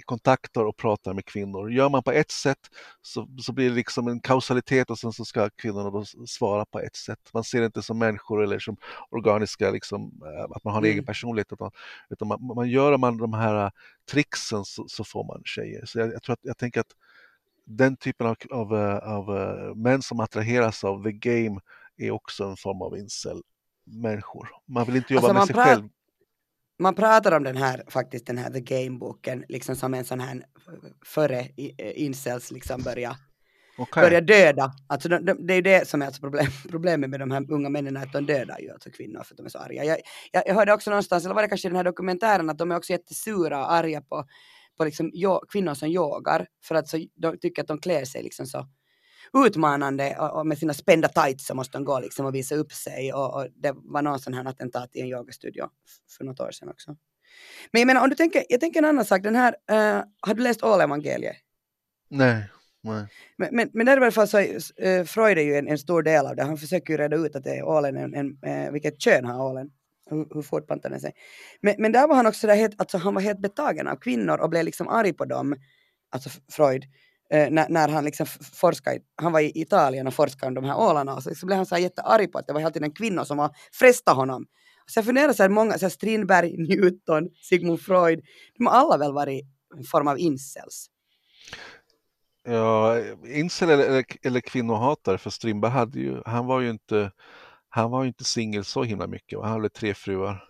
[0.04, 1.72] kontaktar och pratar med kvinnor.
[1.72, 2.58] Gör man på ett sätt
[3.02, 6.80] så, så blir det liksom en kausalitet och sen så ska kvinnorna då svara på
[6.80, 7.18] ett sätt.
[7.32, 8.76] Man ser det inte som människor eller som
[9.10, 10.92] organiska, liksom, eh, att man har en mm.
[10.92, 11.52] egen personlighet.
[11.52, 11.70] Utan,
[12.10, 13.70] utan man, man gör man de här
[14.10, 15.86] tricksen så, så får man tjejer.
[15.86, 16.92] Så jag, jag, tror att, jag tänker att
[17.64, 19.28] den typen av, av, av
[19.76, 21.60] män som attraheras av the game
[21.96, 24.48] är också en form av incel-människor.
[24.66, 25.88] Man vill inte jobba alltså med sig själv
[26.78, 30.42] man pratar om den här, faktiskt den här The Game-boken, liksom som en sån här
[31.04, 33.16] före eh, incels liksom börja,
[33.78, 34.04] okay.
[34.04, 34.72] börja döda.
[34.86, 37.68] Alltså de, de, det är det som är alltså problem, problemet med de här unga
[37.68, 39.84] männen, att de dödar ju alltså kvinnor för att de är så arga.
[39.84, 39.98] Jag,
[40.32, 42.72] jag, jag hörde också någonstans, eller var det kanske i den här dokumentären, att de
[42.72, 44.24] är också jättesura och arga på,
[44.76, 48.22] på liksom, jo, kvinnor som yogar, för att så, de tycker att de klär sig
[48.22, 48.66] liksom så
[49.34, 52.72] utmanande och, och med sina spända tights så måste de gå liksom och visa upp
[52.72, 55.68] sig och, och det var någon sån här attentat i en yogastudio
[56.16, 56.96] för något år sedan också.
[57.72, 60.34] Men jag menar om du tänker, jag tänker en annan sak, den här, uh, har
[60.34, 61.36] du läst Ålevangeliet?
[62.08, 62.50] Nej.
[62.82, 63.06] Nej.
[63.36, 66.02] Men, men, men där i alla fall så, uh, Freud är ju en, en, stor
[66.02, 68.26] del av det, han försöker ju reda ut att det är ålen, en, en,
[68.66, 69.70] uh, vilket kön har ålen,
[70.10, 71.12] hur, hur fortplantar den sig.
[71.60, 74.38] Men, men där var han också där helt, alltså han var helt betagen av kvinnor
[74.38, 75.56] och blev liksom arg på dem,
[76.10, 76.84] alltså Freud,
[77.30, 80.78] eh, när, när, han liksom forskade, han var i Italien och forskade om de här
[80.78, 82.92] ålarna och så, så blev han så här jättearg på att det var hela tiden
[82.92, 84.46] kvinnor som var fresta honom.
[84.86, 88.20] Så jag funderar så här, många, så här Strindberg, Newton, Sigmund Freud,
[88.58, 89.44] de har alla väl varit
[89.76, 90.86] en form av incels.
[92.44, 97.10] Ja, incel eller, eller, kvinnohatare, för Strindberg hade ju, han var ju inte,
[97.68, 100.42] han var ju inte singel så himla mycket, han hade tre fruar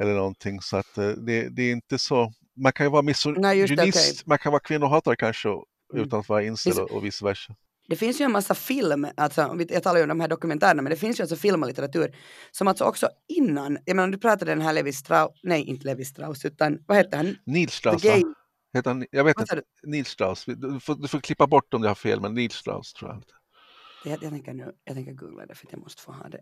[0.00, 3.76] eller någonting så att eh, det, det är inte så, man kan ju vara misogynist,
[3.76, 4.22] okay.
[4.26, 5.48] man kan vara kvinnohatare kanske.
[5.94, 7.54] Utan att vara incel och, vice versa.
[7.88, 10.90] Det finns ju en massa film, alltså, jag talar ju om de här dokumentärerna, men
[10.90, 12.16] det finns ju alltså film och litteratur
[12.50, 16.04] som alltså också innan, jag menar du pratade den här Levi Strauss, nej inte Levi
[16.04, 17.36] Strauss utan vad heter han?
[17.44, 18.22] Nils Strauss va?
[18.74, 21.90] Heter han, jag vet inte, Nils Strauss, du får, du får klippa bort om jag
[21.90, 23.22] har fel, men Nils Strauss tror jag.
[24.04, 26.40] Jag, jag, tänker nu, jag tänker googla det för att jag måste få ha det.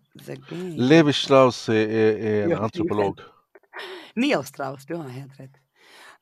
[0.77, 3.21] Levi Strauss är, är, är en antropolog.
[4.15, 5.64] Neil Strauss, du har helt rätt.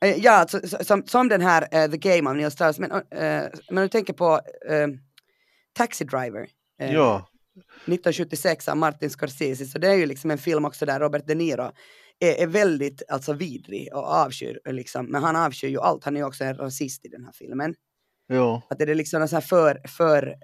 [0.03, 3.01] Eh, ja, alltså, som, som den här uh, The Game av Neil Strauss, men, uh,
[3.71, 4.41] men du tänker på
[4.71, 4.89] uh,
[5.73, 6.49] Taxi Driver.
[6.79, 7.29] ja.
[7.55, 11.35] 1976 av Martin Scorsese, så det är ju liksom en film också där Robert De
[11.35, 11.73] Niro
[12.21, 16.21] är, är väldigt alltså vidrig och avskyr, liksom, men han avskyr ju allt, han är
[16.21, 17.75] ju också en rasist i den här filmen.
[18.27, 18.63] Ja.
[18.71, 20.37] Att det är liksom en sån här för, för,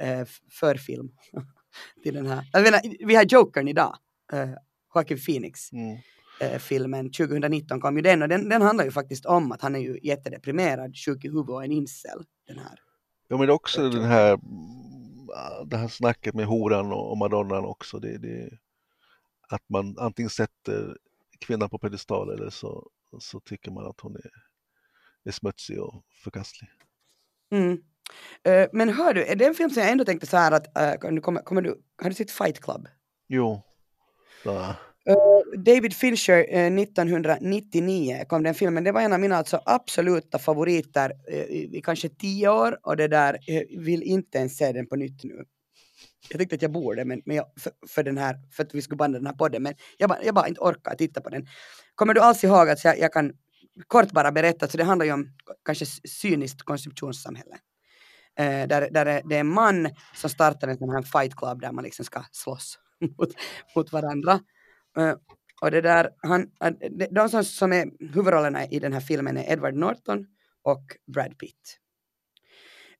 [0.60, 1.08] för film
[2.02, 2.48] till den här.
[2.52, 3.96] Jag menar, vi har Jokern idag,
[4.32, 4.54] uh,
[4.94, 5.72] Joaquin Phoenix.
[5.72, 5.98] Mm
[6.58, 9.78] filmen 2019 kom ju den och den, den handlar ju faktiskt om att han är
[9.78, 12.24] ju jättedeprimerad, sjuk i huvudet och en incel.
[12.46, 12.80] Den här.
[13.28, 14.38] Ja men också den här,
[15.66, 17.98] det här snacket med horan och, madonnan också.
[17.98, 18.58] Det, det,
[19.48, 20.96] att man antingen sätter
[21.38, 24.30] kvinnan på pedestal eller så, så tycker man att hon är,
[25.24, 26.70] är smutsig och förkastlig.
[27.50, 27.72] Mm.
[28.48, 30.66] Uh, men hör du, är det en film som jag ändå tänkte så här att,
[30.66, 32.88] uh, kommer, kommer du, har du sett Fight Club?
[33.28, 33.62] Jo.
[34.44, 34.74] Ja.
[35.08, 38.84] Eh, David Fincher eh, 1999 kom den filmen.
[38.84, 43.08] Det var en av mina alltså absoluta favoriter eh, i kanske tio år och det
[43.08, 45.44] där, jag vill inte ens se den på nytt nu.
[46.30, 48.82] Jag tyckte att jag borde men, men jag, för, för, den här, för att vi
[48.82, 51.46] skulle banda den här podden men jag bara, jag bara inte orkar titta på den.
[51.94, 53.32] Kommer du alls ihåg att jag, jag kan
[53.86, 55.26] kort bara berätta, så det handlar ju om
[55.64, 57.56] kanske cyniskt konsumtionssamhälle.
[58.38, 61.72] Eh, där, där det är en man som startar en sån här fight club där
[61.72, 62.78] man liksom ska slåss
[63.18, 63.30] mot,
[63.76, 64.40] mot varandra.
[65.60, 66.50] Och det där, han,
[67.10, 70.26] de som, som är huvudrollerna i den här filmen är Edward Norton
[70.62, 71.78] och Brad Pitt.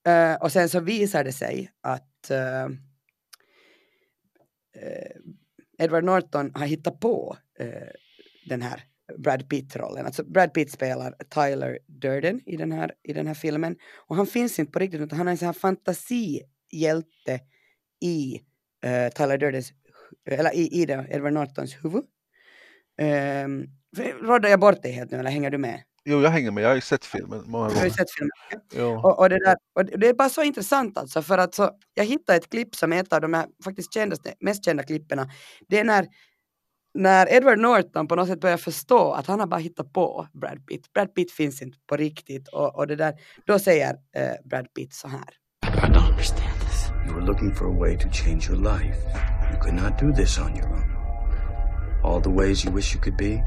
[0.08, 2.76] Uh, och sen så visar det sig att uh,
[5.78, 7.36] Edward Norton har hittat på
[8.48, 8.84] den här
[9.16, 10.06] Brad Pitt-rollen.
[10.06, 13.76] Alltså Brad Pitt spelar Tyler Durden i den, här, i den här filmen.
[14.06, 17.40] Och han finns inte på riktigt utan han är en sån här fantasihjälte
[18.00, 18.40] i
[18.86, 19.72] uh, Tyler Durdens
[20.36, 22.04] eller i, i det, Edward Nortons huvud.
[23.44, 23.66] Um,
[24.22, 25.82] Råddar jag bort dig helt nu eller hänger du med?
[26.04, 26.64] Jo, jag hänger med.
[26.64, 27.80] Jag har ju sett filmen många gånger.
[27.80, 28.98] Jag har sett filmen.
[29.04, 32.04] Och, och, det där, och det är bara så intressant alltså, för att så, jag
[32.04, 35.30] hittade ett klipp som är ett av de här faktiskt kändaste, mest kända klipperna.
[35.68, 36.06] Det är när,
[36.94, 40.66] när Edward Norton på något sätt börjar förstå att han har bara hittat på Brad
[40.66, 40.92] Pitt.
[40.92, 43.14] Brad Pitt finns inte på riktigt och, och det där,
[43.46, 45.28] då säger uh, Brad Pitt så här.
[45.66, 46.47] I don't understand.
[47.08, 48.98] You were looking for a way to change your life.
[49.50, 50.94] You could not do this on your own.
[52.02, 53.42] All the ways you wish you could be,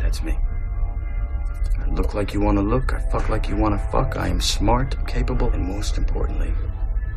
[0.00, 0.38] that's me.
[1.78, 4.28] I look like you want to look, I fuck like you want to fuck, I
[4.28, 6.54] am smart, capable, and most importantly,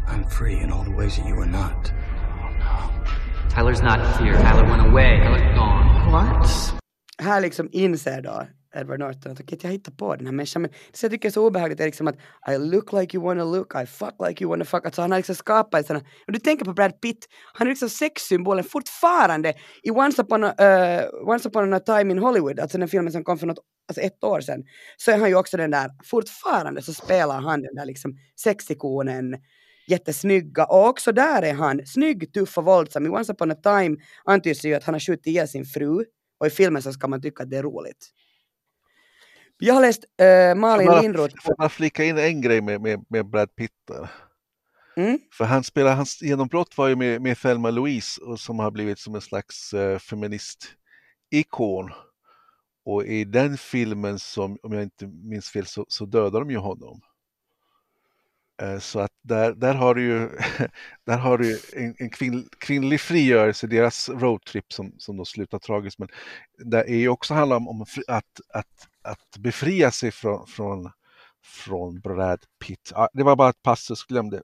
[0.05, 1.93] I'm free in all the ways that you are not.
[2.41, 3.49] Oh no.
[3.49, 4.34] Tyler's not here.
[4.34, 5.19] Tyler went away.
[5.23, 6.11] Tyler's gone.
[6.11, 6.73] What?
[7.19, 10.61] Här liksom inser då Edward Norton, att okej, jag hittar på den här människan.
[10.61, 12.15] Men det jag tycker är så obehagligt är liksom att
[12.49, 14.86] I look like you wanna look, I fuck like you wanna fuck.
[14.86, 17.89] Alltså han har liksom skapat sådana, och du tänker på Brad Pitt, han är liksom
[17.89, 19.53] sexsymbolen fortfarande
[19.84, 23.24] i Once upon, a, uh, Once upon a time in Hollywood, alltså den filmen som
[23.24, 24.63] kom för något, alltså ett år sedan,
[24.97, 29.36] så är han ju också den där, fortfarande så spelar han den där liksom sexikonen,
[29.88, 33.05] jättesnygga och också där är han snygg, tuff och våldsam.
[33.05, 36.05] I Once upon a time antyds ju att han har skjutit ihjäl sin fru
[36.39, 38.09] och i filmen så ska man tycka att det är roligt.
[39.64, 41.34] Jag har läst äh, Malin jag Lindroth.
[41.36, 44.09] Jag får bara flika in en grej med, med, med Brad Pitt där.
[44.97, 45.20] Mm.
[45.34, 48.99] För han spelar, hans genombrott var ju med, med Thelma Louise och som har blivit
[48.99, 51.91] som en slags uh, feministikon.
[52.86, 56.57] Och i den filmen som, om jag inte minns fel, så, så dödar de ju
[56.57, 57.01] honom.
[58.64, 60.30] Uh, så att där, där har du ju,
[61.05, 65.99] där har du en, en kvinn, kvinnlig frigörelse, deras roadtrip som, som då slutar tragiskt.
[65.99, 66.09] Men
[66.57, 70.91] det är ju också handlar om, om att, att att befria sig från, från,
[71.43, 72.93] från Brad Pitt.
[73.14, 74.41] Det var bara ett passus, glöm det.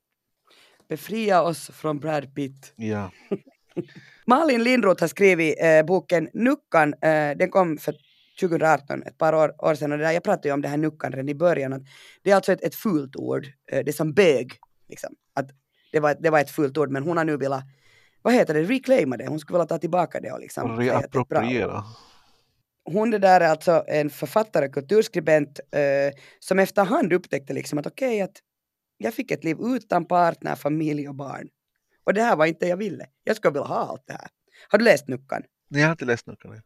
[0.89, 2.73] Befria oss från Brad Pitt.
[2.75, 3.11] Ja.
[4.25, 7.95] Malin Lindroth har skrivit eh, boken Nuckan, eh, den kom för
[8.39, 11.11] 2018, ett par år, år sedan, och där, jag pratade ju om det här nuckan
[11.11, 11.81] redan i början, att
[12.23, 14.53] det är alltså ett, ett fult ord, eh, det är som bög,
[14.89, 15.15] liksom.
[15.33, 15.49] att
[15.91, 17.63] det var, det var ett fult ord, men hon har nu velat,
[18.21, 21.83] vad heter det, reclaima det, hon skulle vilja ta tillbaka det och liksom och reappropriera
[22.91, 28.07] hon det där är alltså en författare, kulturskribent eh, som efterhand upptäckte liksom att okej,
[28.07, 28.37] okay, att
[28.97, 31.47] jag fick ett liv utan partner, familj och barn.
[32.03, 33.05] Och det här var inte det jag ville.
[33.23, 34.27] Jag skulle vilja ha allt det här.
[34.69, 35.43] Har du läst Nuckan?
[35.69, 36.51] Nej, jag har inte läst Nuckan.
[36.51, 36.61] Nej.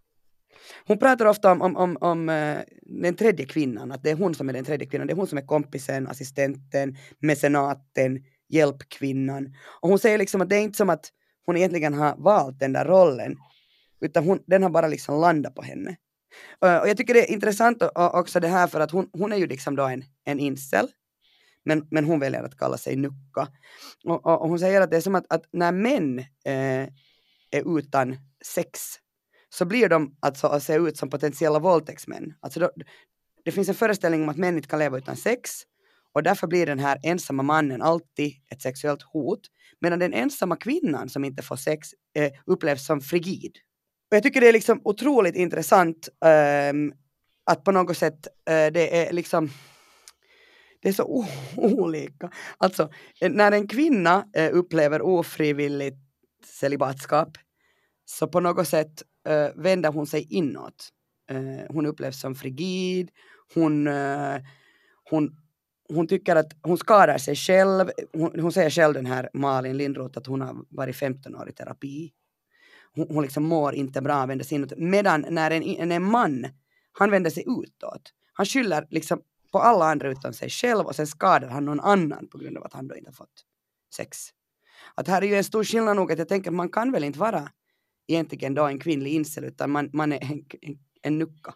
[0.86, 4.36] Hon pratar ofta om, om, om, om uh, den tredje kvinnan, att det är hon
[4.36, 5.08] som är den tredje kvinnan.
[5.08, 9.56] Det är hon som är kompisen, assistenten, mecenaten, hjälpkvinnan.
[9.82, 11.12] Och hon säger liksom att det är inte som att
[11.46, 13.38] hon egentligen har valt den där rollen,
[14.02, 15.96] utan hon, den har bara liksom landat på henne.
[16.60, 19.48] Och jag tycker det är intressant också det här för att hon, hon är ju
[19.48, 20.88] liksom då en, en incel.
[21.66, 23.48] Men, men hon väljer att kalla sig Nucka.
[24.06, 26.88] Och, och, och hon säger att det är som att, att när män eh,
[27.52, 28.80] är utan sex
[29.50, 32.34] så blir de alltså att se ut som potentiella våldtäktsmän.
[32.40, 32.72] Alltså då,
[33.46, 35.52] det finns en föreställning om att män inte kan leva utan sex
[36.14, 39.40] och därför blir den här ensamma mannen alltid ett sexuellt hot
[39.82, 43.58] medan den ensamma kvinnan som inte får sex eh, upplevs som frigid
[44.12, 46.10] och jag tycker det är liksom otroligt intressant
[46.70, 46.94] um,
[47.44, 49.50] att på något sätt uh, det är liksom
[50.82, 51.26] det är så
[51.58, 52.32] olika.
[52.58, 52.90] Alltså
[53.22, 55.98] när en kvinna uh, upplever ofrivilligt
[56.46, 57.38] celibatskap
[58.06, 60.90] så på något sätt uh, vänder hon sig inåt.
[61.70, 63.12] hon upplevs som frigid,
[63.54, 63.88] hon,
[65.10, 65.36] hon,
[65.94, 67.92] hon tycker att hon skadar sig själv.
[68.14, 71.52] Hon, hon säger själv den här Malin Lindroth att hon har varit 15 år i
[71.52, 72.12] terapi
[72.96, 74.74] hon, hon liksom mår inte bra, vänder sig inåt.
[74.78, 76.48] Medan när en, en man,
[76.92, 78.14] han vänder sig utåt.
[78.34, 79.22] Han skyller liksom
[79.52, 82.64] på alla andra utom sig själv och sen skadar han någon annan på grund av
[82.64, 83.46] att han då inte fått
[83.96, 84.18] sex.
[84.96, 87.04] Att här är ju en stor skillnad nog att jag tänker att man kan väl
[87.04, 87.50] inte vara
[88.08, 91.54] egentligen då en kvinnlig incel utan man, man är en, en, en nucka.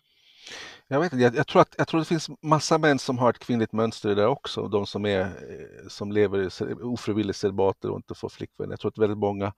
[0.87, 3.29] Jag vet inte, jag, jag, tror att, jag tror det finns massa män som har
[3.29, 7.95] ett kvinnligt mönster där också, de som, är, eh, som lever i ofrivilligt celibater och
[7.95, 8.69] inte får flickvän.
[8.69, 9.53] Jag tror att väldigt många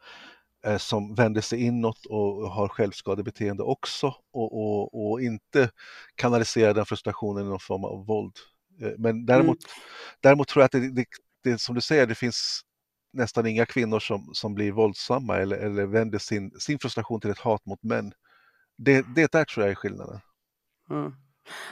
[0.76, 5.70] som vänder sig inåt och har självskadebeteende också och, och, och inte
[6.16, 8.34] kanaliserar den frustrationen i någon form av våld.
[8.82, 9.84] Eh, men däremot, mm.
[10.22, 11.06] däremot tror jag att det, det,
[11.44, 12.62] det, som du säger, det finns
[13.14, 17.40] nästan inga kvinnor som, som blir våldsamma eller, eller vänder sin, sin frustration till ett
[17.40, 18.14] hat mot män.
[18.78, 20.20] Det, det där tror jag är skillnaden.
[20.90, 21.14] Mm.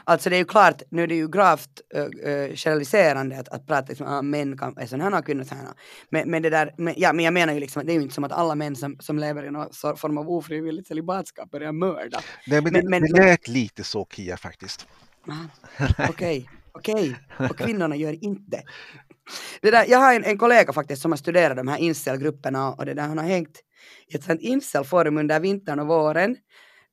[0.03, 3.87] Alltså det är ju klart, nu är det ju gravt uh, generaliserande att, att prata
[3.87, 5.75] liksom, att män kan, är sådana här kvinnor sådana.
[6.09, 8.01] Men, men det där, men, ja, men jag menar ju liksom att det är ju
[8.01, 11.71] inte som att alla män som, som lever i någon form av ofrivilligt celibatskap börjar
[11.71, 12.19] mörda.
[12.47, 14.87] Nej men, men det, men, det lät lite så Kia faktiskt.
[16.09, 17.15] Okej, okej,
[17.49, 18.63] och kvinnorna gör inte.
[19.61, 22.85] Det där, jag har en, en kollega faktiskt som har studerat de här incelgrupperna och
[22.85, 23.61] det där, han har hängt
[24.07, 26.37] i ett sånt incelforum under vintern och våren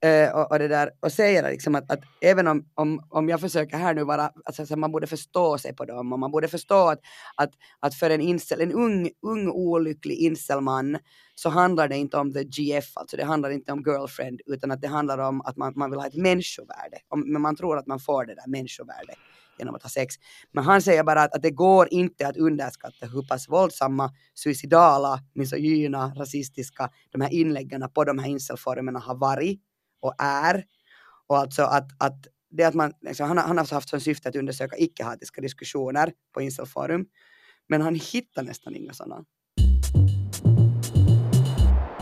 [0.03, 3.41] Eh, och, och, det där, och säger liksom att, att även om, om, om jag
[3.41, 6.89] försöker här nu vara, alltså, man borde förstå sig på dem och man borde förstå
[6.89, 6.99] att,
[7.35, 7.49] att,
[7.79, 10.97] att för en, incel, en ung, ung olycklig incelman
[11.35, 14.81] så handlar det inte om the GF, alltså det handlar inte om girlfriend utan att
[14.81, 16.97] det handlar om att man, man vill ha ett människovärde.
[17.09, 19.17] Om, men man tror att man får det där människovärdet
[19.59, 20.15] genom att ha sex.
[20.51, 25.19] Men han säger bara att, att det går inte att underskatta hur pass våldsamma, suicidala,
[25.35, 29.59] misogyna, rasistiska de här inläggen på de här incelformerna har varit
[30.03, 30.63] och är.
[31.27, 34.35] Och alltså att, att det att man, liksom, han, han har haft som syfte att
[34.35, 37.05] undersöka icke-hatiska diskussioner på Incelforum.
[37.69, 39.23] Men han hittar nästan inga sådana.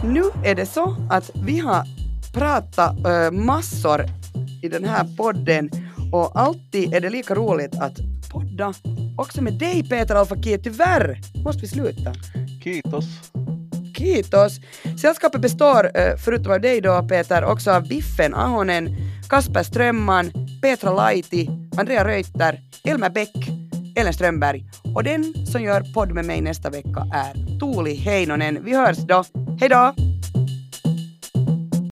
[0.04, 1.84] Nu är det så att vi har
[2.34, 4.06] pratat äh, massor
[4.64, 5.70] i den här podden
[6.14, 7.98] och alltid är det lika roligt att
[8.32, 8.74] podda
[9.18, 10.58] också med dig Peter Alfakir.
[10.58, 12.14] Tyvärr måste vi sluta.
[12.64, 13.06] Kiitos.
[14.02, 14.60] Kiitos.
[15.02, 18.96] Sällskapet består, eh, förutom av dig då Peter, också av Biffen Ahonen,
[19.30, 20.32] Kasper Strömman,
[20.62, 23.50] Petra Laiti, Andrea Reuter, Elmer Bäck,
[23.96, 28.64] Ellen Strömberg och den som gör podd med mig nästa vecka är Tuuli Heinonen.
[28.64, 29.24] Vi hörs då.
[29.60, 30.11] Hej då!